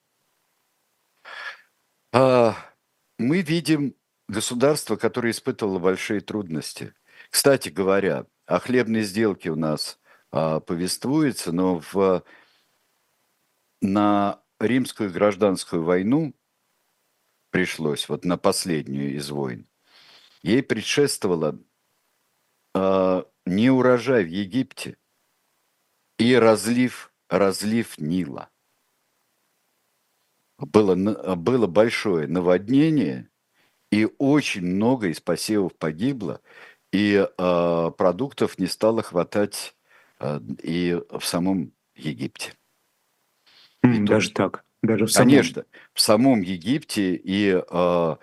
А, 2.16 2.56
мы 3.18 3.42
видим 3.42 3.96
государство, 4.28 4.98
которое 4.98 5.32
испытывало 5.32 5.80
большие 5.80 6.22
трудности. 6.22 6.94
Кстати 7.32 7.70
говоря, 7.70 8.28
о 8.46 8.60
хлебной 8.60 9.02
сделке 9.02 9.50
у 9.50 9.56
нас 9.56 10.00
а, 10.32 10.60
повествуется, 10.60 11.52
но 11.52 11.82
в, 11.92 12.24
на 13.82 14.44
римскую 14.60 15.12
гражданскую 15.12 15.84
войну 15.84 16.36
пришлось, 17.50 18.08
вот 18.08 18.26
на 18.26 18.38
последнюю 18.38 19.16
из 19.16 19.32
войн, 19.32 19.68
ей 20.44 20.62
предшествовало 20.62 21.60
э, 22.76 23.24
неурожай 23.46 24.24
в 24.24 24.28
Египте 24.28 24.98
и 26.18 26.36
разлив, 26.36 27.12
разлив 27.30 27.98
Нила. 27.98 28.53
Было, 30.58 30.96
было 31.36 31.68
большое 31.68 32.28
наводнение, 32.28 33.30
и 33.92 34.08
очень 34.18 34.66
много 34.66 35.08
из 35.08 35.20
посевов 35.20 35.76
погибло, 35.76 36.42
и 36.92 37.26
э, 37.26 37.92
продуктов 37.98 38.58
не 38.60 38.68
стало 38.68 39.02
хватать 39.02 39.76
э, 40.20 40.40
и 40.62 41.00
в 41.10 41.24
самом 41.26 41.74
Египте. 41.96 42.54
Mm, 43.86 44.06
даже 44.06 44.32
так. 44.32 44.64
Даже 44.82 45.06
в 45.06 45.12
самом... 45.12 45.30
Конечно, 45.30 45.66
в 45.94 46.02
самом 46.02 46.42
Египте 46.42 47.16
и 47.16 47.62
э, 47.68 48.16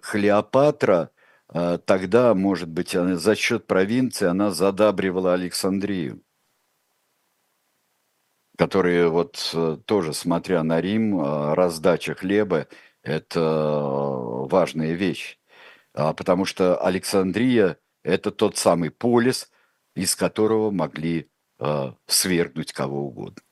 Клеопатра 0.00 1.10
э, 1.52 1.78
тогда, 1.84 2.34
может 2.34 2.68
быть, 2.68 2.94
она, 2.94 3.16
за 3.16 3.34
счет 3.34 3.66
провинции 3.66 4.26
она 4.26 4.50
задабривала 4.50 5.34
Александрию, 5.34 6.22
которые 8.56 9.08
вот 9.08 9.50
э, 9.54 9.78
тоже, 9.84 10.12
смотря 10.12 10.62
на 10.62 10.80
Рим, 10.80 11.20
э, 11.20 11.54
раздача 11.54 12.14
хлеба– 12.14 12.66
это 13.02 13.40
важная 13.40 14.92
вещь, 14.92 15.38
э, 15.94 16.12
потому 16.14 16.44
что 16.44 16.76
Александрия– 16.76 17.78
это 18.02 18.30
тот 18.30 18.56
самый 18.56 18.90
полис, 18.90 19.50
из 19.94 20.16
которого 20.16 20.70
могли 20.70 21.28
э, 21.58 21.92
свергнуть 22.06 22.72
кого 22.72 23.06
угодно. 23.06 23.42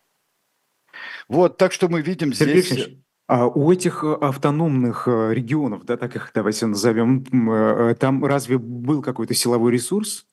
Вот, 1.29 1.57
так 1.57 1.73
что 1.73 1.89
мы 1.89 2.03
видим 2.03 2.33
Сергей 2.33 2.63
здесь... 2.63 2.73
Алексеевич, 2.73 3.05
а 3.27 3.47
у 3.47 3.73
этих 3.73 4.05
э, 4.05 4.15
автономных 4.21 5.09
э, 5.09 5.33
регионов, 5.33 5.85
да, 5.85 5.97
так 5.97 6.15
их 6.15 6.31
давайте 6.35 6.67
назовем, 6.67 7.25
э, 7.51 7.95
там 7.95 8.25
разве 8.25 8.59
был 8.59 9.01
какой-то 9.01 9.35
силовой 9.35 9.73
ресурс? 9.73 10.27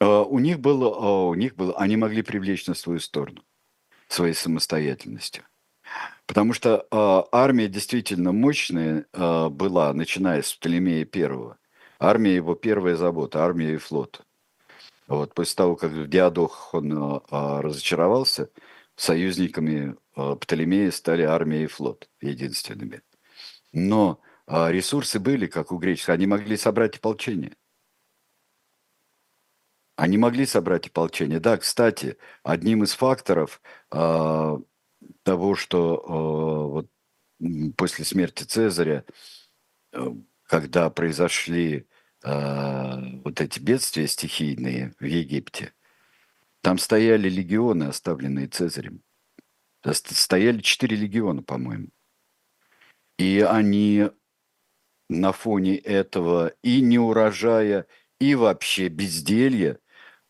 У 0.00 0.40
них 0.40 0.58
был, 0.58 0.82
у 1.28 1.34
них 1.34 1.54
был, 1.54 1.74
они 1.76 1.96
могли 1.96 2.22
привлечь 2.22 2.66
на 2.66 2.74
свою 2.74 2.98
сторону 2.98 3.44
своей 4.12 4.34
самостоятельностью. 4.34 5.44
Потому 6.26 6.52
что 6.52 6.86
э, 6.90 7.36
армия 7.36 7.68
действительно 7.68 8.32
мощная 8.32 9.06
э, 9.12 9.48
была, 9.48 9.92
начиная 9.92 10.42
с 10.42 10.54
Птолемея 10.54 11.04
Первого. 11.04 11.58
Армия 11.98 12.34
его 12.34 12.54
первая 12.54 12.96
забота, 12.96 13.44
армия 13.44 13.74
и 13.74 13.76
флот. 13.76 14.22
Вот 15.08 15.34
после 15.34 15.56
того, 15.56 15.76
как 15.76 15.90
в 15.90 16.08
Диадох 16.08 16.72
он 16.74 16.92
э, 16.92 17.20
разочаровался, 17.30 18.48
союзниками 18.96 19.96
э, 20.16 20.36
Птолемея 20.40 20.90
стали 20.90 21.22
армия 21.22 21.64
и 21.64 21.66
флот 21.66 22.08
единственными. 22.20 23.02
Но 23.72 24.20
а, 24.46 24.70
ресурсы 24.70 25.18
были, 25.18 25.46
как 25.46 25.72
у 25.72 25.78
греческих, 25.78 26.10
они 26.10 26.26
могли 26.26 26.56
собрать 26.56 26.96
ополчение. 26.96 27.52
Они 30.02 30.18
могли 30.18 30.46
собрать 30.46 30.88
ополчение. 30.88 31.38
Да, 31.38 31.56
кстати, 31.56 32.16
одним 32.42 32.82
из 32.82 32.92
факторов 32.92 33.62
э, 33.92 34.58
того, 35.22 35.54
что 35.54 35.94
э, 35.94 36.72
вот 36.72 36.90
после 37.76 38.04
смерти 38.04 38.42
Цезаря, 38.42 39.04
э, 39.92 40.04
когда 40.42 40.90
произошли 40.90 41.86
э, 42.24 43.20
вот 43.22 43.40
эти 43.40 43.60
бедствия 43.60 44.08
стихийные 44.08 44.92
в 44.98 45.04
Египте, 45.04 45.72
там 46.62 46.78
стояли 46.78 47.28
легионы, 47.28 47.84
оставленные 47.84 48.48
Цезарем. 48.48 49.04
Стояли 49.84 50.62
четыре 50.62 50.96
легиона, 50.96 51.44
по-моему. 51.44 51.90
И 53.18 53.38
они 53.48 54.10
на 55.08 55.30
фоне 55.30 55.76
этого 55.76 56.48
и 56.64 56.80
неурожая, 56.80 57.86
и 58.18 58.34
вообще 58.34 58.88
безделья, 58.88 59.78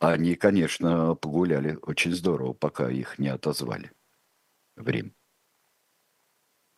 они, 0.02 0.34
конечно, 0.34 1.14
погуляли 1.14 1.78
очень 1.82 2.12
здорово, 2.12 2.54
пока 2.54 2.90
их 2.90 3.20
не 3.20 3.28
отозвали 3.28 3.92
в 4.74 4.88
Рим. 4.88 5.14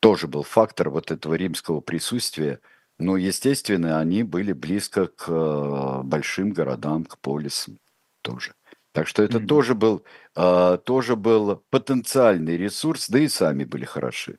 Тоже 0.01 0.29
был 0.29 0.43
фактор 0.43 0.91
вот 0.91 1.11
этого 1.11 1.33
римского 1.33 1.81
присутствия. 1.81 2.61
Но, 2.99 3.17
естественно, 3.17 3.99
они 3.99 4.23
были 4.25 4.53
близко 4.53 5.07
к 5.07 5.25
э, 5.29 6.03
большим 6.05 6.53
городам, 6.53 7.05
к 7.05 7.19
полисам 7.19 7.81
тоже. 8.21 8.55
Так 8.93 9.09
что 9.09 9.23
это 9.23 9.39
mm-hmm. 9.39 9.47
тоже 9.47 9.75
был, 9.75 10.05
э, 10.37 10.79
тоже 10.85 11.17
был 11.17 11.65
потенциальный 11.71 12.59
ресурс, 12.59 13.09
да 13.09 13.19
и 13.19 13.29
сами 13.29 13.65
были 13.65 13.87
хороши 13.87 14.39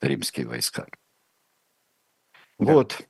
римские 0.00 0.46
войска. 0.46 0.86
Да. 2.58 2.72
Вот. 2.72 3.06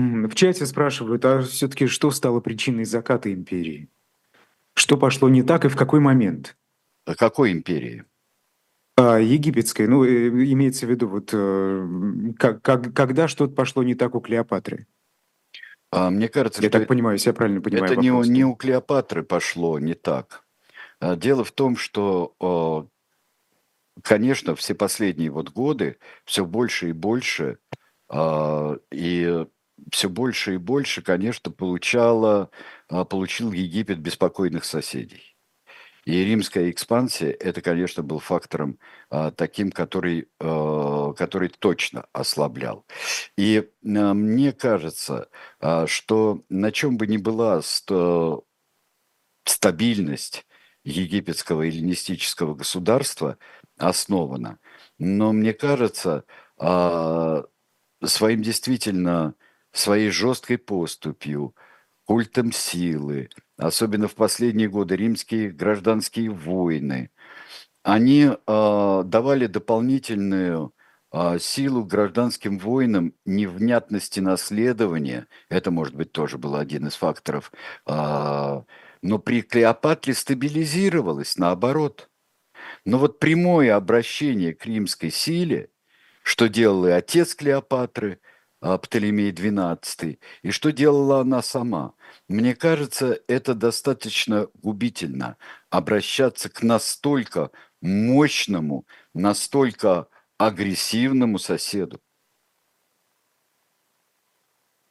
В 0.00 0.34
чате 0.34 0.66
спрашивают, 0.66 1.24
а 1.24 1.42
все-таки 1.42 1.86
что 1.86 2.10
стало 2.10 2.40
причиной 2.40 2.84
заката 2.84 3.32
империи? 3.32 3.88
Что 4.74 4.96
пошло 4.96 5.28
не 5.28 5.42
так 5.42 5.64
и 5.64 5.68
в 5.68 5.76
какой 5.76 6.00
момент? 6.00 6.56
А 7.04 7.14
какой 7.14 7.52
империи? 7.52 8.04
А, 8.96 9.18
египетской, 9.18 9.86
ну, 9.86 10.04
э, 10.04 10.28
имеется 10.28 10.86
в 10.86 10.90
виду, 10.90 11.08
вот, 11.08 11.30
э, 11.32 11.88
как, 12.38 12.62
как, 12.62 12.94
когда 12.94 13.28
что-то 13.28 13.54
пошло 13.54 13.82
не 13.82 13.94
так 13.94 14.14
у 14.14 14.20
Клеопатры? 14.20 14.86
А, 15.90 16.10
мне 16.10 16.28
кажется, 16.28 16.62
я 16.62 16.68
что 16.68 16.78
так 16.78 16.88
понимаю, 16.88 17.16
если 17.16 17.30
я 17.30 17.34
правильно 17.34 17.60
понимаю. 17.60 17.84
Это 17.92 17.94
вопрос, 17.96 18.26
не, 18.26 18.32
не 18.32 18.44
у 18.44 18.54
Клеопатры 18.54 19.22
пошло 19.22 19.78
не 19.78 19.94
так. 19.94 20.44
А, 21.00 21.16
дело 21.16 21.44
в 21.44 21.52
том, 21.52 21.76
что, 21.76 22.88
конечно, 24.02 24.54
все 24.54 24.74
последние 24.74 25.30
вот 25.30 25.50
годы 25.50 25.98
все 26.24 26.44
больше 26.44 26.90
и 26.90 26.92
больше, 26.92 27.58
а, 28.08 28.76
и 28.90 29.46
все 29.92 30.08
больше 30.08 30.54
и 30.54 30.58
больше, 30.58 31.02
конечно, 31.02 31.50
получало, 31.50 32.50
получил 32.88 33.52
Египет 33.52 33.98
беспокойных 33.98 34.64
соседей. 34.64 35.30
И 36.04 36.24
римская 36.24 36.70
экспансия, 36.70 37.30
это, 37.30 37.60
конечно, 37.60 38.02
был 38.02 38.18
фактором 38.20 38.78
а, 39.10 39.30
таким, 39.30 39.70
который, 39.70 40.28
а, 40.40 41.12
который 41.12 41.48
точно 41.50 42.06
ослаблял. 42.12 42.86
И 43.36 43.70
а, 43.84 44.14
мне 44.14 44.52
кажется, 44.52 45.28
а, 45.60 45.86
что 45.86 46.42
на 46.48 46.72
чем 46.72 46.96
бы 46.96 47.06
ни 47.06 47.18
была 47.18 47.60
ст- 47.62 47.90
стабильность 49.44 50.46
египетского 50.84 51.62
эллинистического 51.66 52.54
государства 52.54 53.36
основана, 53.76 54.58
но 54.98 55.32
мне 55.32 55.52
кажется, 55.52 56.24
а, 56.58 57.44
своим 58.02 58.42
действительно, 58.42 59.34
своей 59.72 60.10
жесткой 60.10 60.58
поступью, 60.58 61.54
культом 62.04 62.52
силы, 62.52 63.30
особенно 63.56 64.08
в 64.08 64.14
последние 64.14 64.68
годы 64.68 64.96
римские 64.96 65.50
гражданские 65.50 66.30
войны, 66.30 67.10
они 67.82 68.24
э, 68.24 69.02
давали 69.04 69.46
дополнительную 69.46 70.74
э, 71.12 71.38
силу 71.38 71.84
гражданским 71.84 72.58
войнам 72.58 73.14
невнятности 73.24 74.20
наследования. 74.20 75.28
Это, 75.48 75.70
может 75.70 75.94
быть, 75.94 76.12
тоже 76.12 76.36
был 76.36 76.56
один 76.56 76.88
из 76.88 76.94
факторов. 76.94 77.52
Э, 77.86 78.62
но 79.02 79.18
при 79.18 79.42
Клеопатре 79.42 80.14
стабилизировалось, 80.14 81.38
наоборот. 81.38 82.10
Но 82.84 82.98
вот 82.98 83.18
прямое 83.18 83.74
обращение 83.74 84.54
к 84.54 84.66
римской 84.66 85.10
силе, 85.10 85.70
что 86.22 86.48
делал 86.48 86.86
и 86.86 86.90
отец 86.90 87.34
Клеопатры, 87.34 88.20
Птолемей 88.78 89.32
XII, 89.32 90.18
и 90.42 90.50
что 90.50 90.70
делала 90.72 91.20
она 91.20 91.42
сама. 91.42 91.94
Мне 92.28 92.54
кажется, 92.54 93.18
это 93.28 93.54
достаточно 93.54 94.48
губительно 94.54 95.36
обращаться 95.70 96.48
к 96.50 96.62
настолько 96.62 97.50
мощному, 97.80 98.86
настолько 99.14 100.08
агрессивному 100.38 101.38
соседу. 101.38 102.00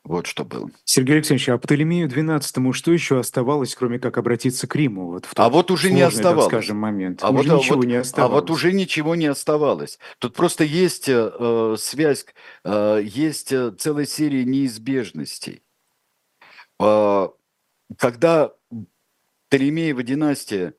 Вот 0.03 0.27
что 0.27 0.45
было. 0.45 0.69
Сергей 0.85 1.17
Алексеевич, 1.17 1.49
а 1.49 1.57
Птолемею 1.57 2.07
XII 2.07 2.73
что 2.73 2.91
еще 2.91 3.19
оставалось, 3.19 3.75
кроме 3.75 3.99
как 3.99 4.17
обратиться 4.17 4.65
к 4.67 4.75
Риму? 4.75 5.07
Вот 5.07 5.25
в 5.25 5.33
а 5.35 5.49
вот 5.49 5.71
уже 5.71 5.89
сложный, 5.89 5.97
не 5.97 6.01
оставалось. 6.03 6.45
Так 6.45 6.63
скажем, 6.63 6.77
момент. 6.77 7.19
А 7.23 7.29
уже 7.29 7.49
вот, 7.49 7.59
ничего 7.59 7.75
вот, 7.77 7.85
не 7.85 7.95
оставалось. 7.95 8.31
А 8.31 8.35
вот 8.35 8.49
уже 8.49 8.71
ничего 8.71 9.15
не 9.15 9.27
оставалось. 9.27 9.99
Тут 10.17 10.35
просто 10.35 10.63
есть 10.63 11.09
э, 11.09 11.75
связь, 11.77 12.25
э, 12.63 13.01
есть 13.03 13.51
э, 13.51 13.71
целая 13.77 14.05
серия 14.05 14.45
неизбежностей. 14.45 15.63
Э, 16.79 17.27
когда 17.97 18.53
Птолемеева 19.49 20.01
династия 20.01 20.73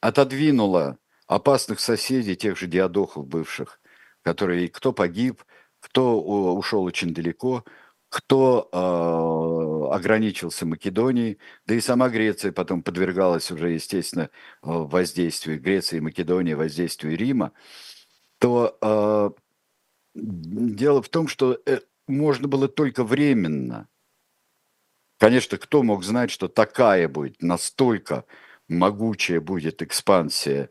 отодвинула 0.00 0.98
опасных 1.26 1.80
соседей, 1.80 2.36
тех 2.36 2.56
же 2.56 2.66
диадохов 2.66 3.26
бывших, 3.26 3.80
которые 4.22 4.68
кто 4.68 4.92
погиб, 4.92 5.42
кто 5.80 6.20
ушел 6.20 6.82
очень 6.82 7.14
далеко, 7.14 7.64
кто 8.08 8.68
э, 8.72 9.94
ограничился 9.94 10.66
Македонией, 10.66 11.38
да 11.66 11.74
и 11.74 11.80
сама 11.80 12.08
Греция 12.08 12.52
потом 12.52 12.82
подвергалась 12.82 13.50
уже, 13.50 13.70
естественно, 13.70 14.30
воздействию 14.62 15.60
Греции 15.60 15.98
и 15.98 16.00
Македонии, 16.00 16.54
воздействию 16.54 17.16
Рима, 17.16 17.52
то 18.38 18.78
э, 18.80 19.30
дело 20.14 21.02
в 21.02 21.08
том, 21.08 21.28
что 21.28 21.58
э, 21.66 21.80
можно 22.06 22.48
было 22.48 22.68
только 22.68 23.04
временно. 23.04 23.88
Конечно, 25.18 25.58
кто 25.58 25.82
мог 25.82 26.04
знать, 26.04 26.30
что 26.30 26.48
такая 26.48 27.08
будет, 27.08 27.42
настолько 27.42 28.24
могучая 28.68 29.40
будет 29.40 29.82
экспансия 29.82 30.70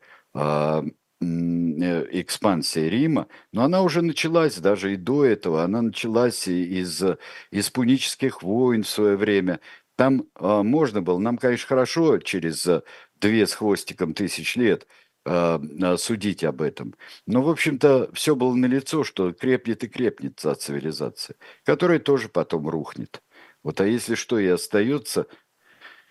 а, 1.21 1.25
э, 1.25 2.07
экспансия 2.21 2.89
Рима, 2.89 3.27
но 3.51 3.63
она 3.63 3.81
уже 3.81 4.01
началась 4.01 4.57
даже 4.57 4.93
и 4.93 4.97
до 4.97 5.25
этого, 5.25 5.63
она 5.63 5.81
началась 5.81 6.47
из, 6.47 7.03
из 7.51 7.69
пунических 7.69 8.43
войн 8.43 8.83
в 8.83 8.89
свое 8.89 9.17
время. 9.17 9.59
Там 9.95 10.25
э, 10.39 10.61
можно 10.63 11.01
было, 11.01 11.17
нам, 11.19 11.37
конечно, 11.37 11.67
хорошо 11.67 12.19
через 12.19 12.67
две 13.15 13.47
с 13.47 13.53
хвостиком 13.53 14.13
тысяч 14.13 14.55
лет 14.55 14.87
э, 15.25 15.97
судить 15.97 16.43
об 16.43 16.61
этом. 16.61 16.95
Но, 17.25 17.41
в 17.41 17.49
общем-то, 17.49 18.11
все 18.13 18.35
было 18.35 18.53
налицо, 18.53 19.03
что 19.03 19.33
крепнет 19.33 19.83
и 19.83 19.87
крепнет 19.87 20.35
та 20.35 20.55
цивилизация, 20.55 21.35
которая 21.63 21.99
тоже 21.99 22.29
потом 22.29 22.69
рухнет. 22.69 23.21
Вот 23.63 23.81
а 23.81 23.87
если 23.87 24.15
что 24.15 24.39
и 24.39 24.47
остается 24.47 25.27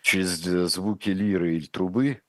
через 0.03 0.31
звуки 0.73 1.11
лиры 1.11 1.57
или 1.57 1.67
трубы, 1.67 2.21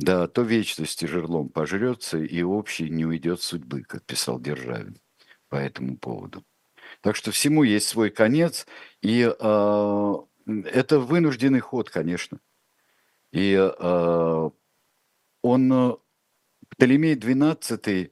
да, 0.00 0.26
то 0.28 0.42
вечности 0.42 1.04
жерлом 1.04 1.50
пожрется, 1.50 2.18
и 2.18 2.42
общий 2.42 2.88
не 2.88 3.04
уйдет 3.04 3.42
судьбы, 3.42 3.82
как 3.82 4.02
писал 4.04 4.40
Державин 4.40 4.98
по 5.48 5.56
этому 5.56 5.98
поводу. 5.98 6.42
Так 7.02 7.16
что 7.16 7.30
всему 7.30 7.64
есть 7.64 7.88
свой 7.88 8.08
конец, 8.10 8.66
и 9.02 9.20
э, 9.22 10.14
это 10.46 11.00
вынужденный 11.00 11.60
ход, 11.60 11.90
конечно. 11.90 12.40
И 13.32 13.54
э, 13.54 14.50
он, 15.42 15.98
Птолемей 16.70 17.14
XII, 17.16 18.10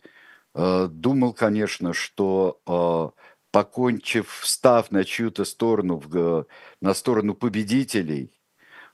э, 0.54 0.88
думал, 0.90 1.32
конечно, 1.32 1.94
что 1.94 2.60
э, 2.66 3.20
покончив, 3.50 4.30
встав 4.42 4.90
на 4.90 5.04
чью-то 5.04 5.46
сторону, 5.46 5.96
в, 5.96 6.46
на 6.82 6.92
сторону 6.92 7.34
победителей, 7.34 8.30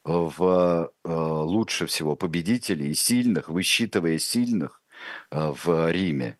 в 0.04 0.92
э, 1.04 1.08
лучше 1.12 1.86
всего 1.86 2.14
победителей 2.14 2.90
и 2.90 2.94
сильных, 2.94 3.48
высчитывая 3.48 4.18
сильных 4.18 4.82
э, 5.30 5.52
в 5.64 5.90
Риме, 5.90 6.38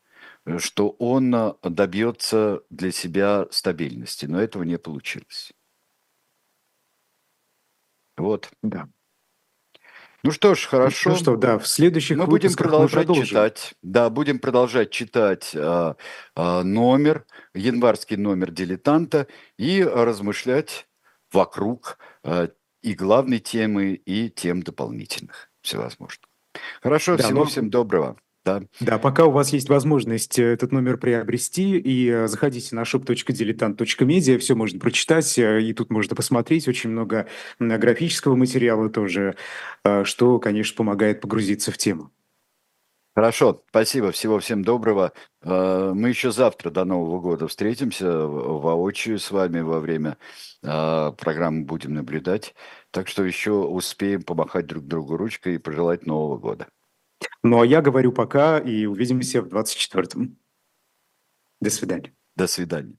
что 0.59 0.91
он 0.91 1.35
э, 1.35 1.55
добьется 1.63 2.63
для 2.69 2.93
себя 2.93 3.47
стабильности, 3.51 4.27
но 4.27 4.41
этого 4.41 4.63
не 4.65 4.79
получилось. 4.79 5.53
Вот. 8.17 8.51
Да. 8.63 8.89
Ну 10.23 10.31
что 10.31 10.55
ж, 10.55 10.67
хорошо. 10.67 11.11
Ну 11.11 11.17
что, 11.17 11.37
да, 11.37 11.59
в 11.59 11.67
следующих 11.67 12.17
мы 12.17 12.27
будем 12.27 12.55
продолжать 12.55 13.09
мы 13.09 13.15
читать. 13.27 13.75
Да, 13.83 14.09
будем 14.09 14.39
продолжать 14.39 14.91
читать 14.91 15.55
а, 15.55 15.97
а, 16.35 16.63
номер, 16.63 17.27
январский 17.53 18.17
номер 18.17 18.51
дилетанта 18.51 19.27
и 19.59 19.83
размышлять 19.85 20.87
вокруг 21.31 21.99
а, 22.23 22.49
и 22.85 22.95
главной 22.95 23.39
темы, 23.39 23.95
и 23.95 24.29
тем 24.29 24.63
дополнительных 24.63 25.51
всевозможных. 25.63 26.29
Хорошо, 26.83 27.17
да, 27.17 27.25
всего 27.25 27.41
но... 27.41 27.47
всем 27.47 27.71
доброго. 27.71 28.17
Да. 28.45 28.63
да, 28.79 28.99
пока 28.99 29.25
у 29.25 29.31
вас 29.31 29.55
есть 29.55 29.71
возможность 29.71 30.39
э, 30.39 30.45
этот 30.45 30.71
номер 30.71 30.99
приобрести, 30.99 31.79
и 31.79 32.11
э, 32.11 32.29
заходите 32.29 32.77
на 32.77 32.83
shop.diletant.media, 32.83 34.37
все 34.37 34.55
можно 34.55 34.79
прочитать, 34.79 35.39
э, 35.39 35.63
и 35.63 35.73
тут 35.73 35.89
можно 35.89 36.15
посмотреть 36.15 36.69
очень 36.69 36.91
много 36.91 37.27
графического 37.59 38.37
материала 38.37 38.91
тоже, 38.91 39.35
что, 40.03 40.39
конечно, 40.41 40.77
помогает 40.77 41.23
погрузиться 41.23 41.73
в 41.73 41.79
тему. 41.79 42.11
Хорошо, 43.17 43.63
спасибо, 43.69 44.11
всего 44.11 44.41
всем 44.41 44.65
доброго. 44.65 45.13
Э, 45.43 45.93
мы 45.95 46.09
еще 46.09 46.33
завтра 46.33 46.71
до 46.71 46.85
Нового 46.85 47.21
года 47.21 47.47
встретимся 47.47 48.27
воочию 48.27 49.21
с 49.21 49.31
вами 49.31 49.61
во 49.61 49.79
время 49.79 50.19
э, 50.65 51.13
программы 51.17 51.65
«Будем 51.65 51.95
наблюдать». 51.95 52.57
Так 52.91 53.07
что 53.07 53.25
еще 53.25 53.53
успеем 53.53 54.23
помахать 54.23 54.67
друг 54.67 54.87
другу 54.87 55.17
ручкой 55.17 55.55
и 55.55 55.59
пожелать 55.59 56.07
Нового 56.07 56.39
года. 56.39 56.67
Ну, 57.45 57.61
а 57.61 57.67
я 57.67 57.83
говорю 57.83 58.11
пока 58.11 58.59
и 58.59 58.87
увидимся 58.87 59.43
в 59.43 59.47
24-м. 59.47 60.37
До 61.61 61.71
свидания. 61.71 62.13
До 62.35 62.49
свидания. 62.49 62.97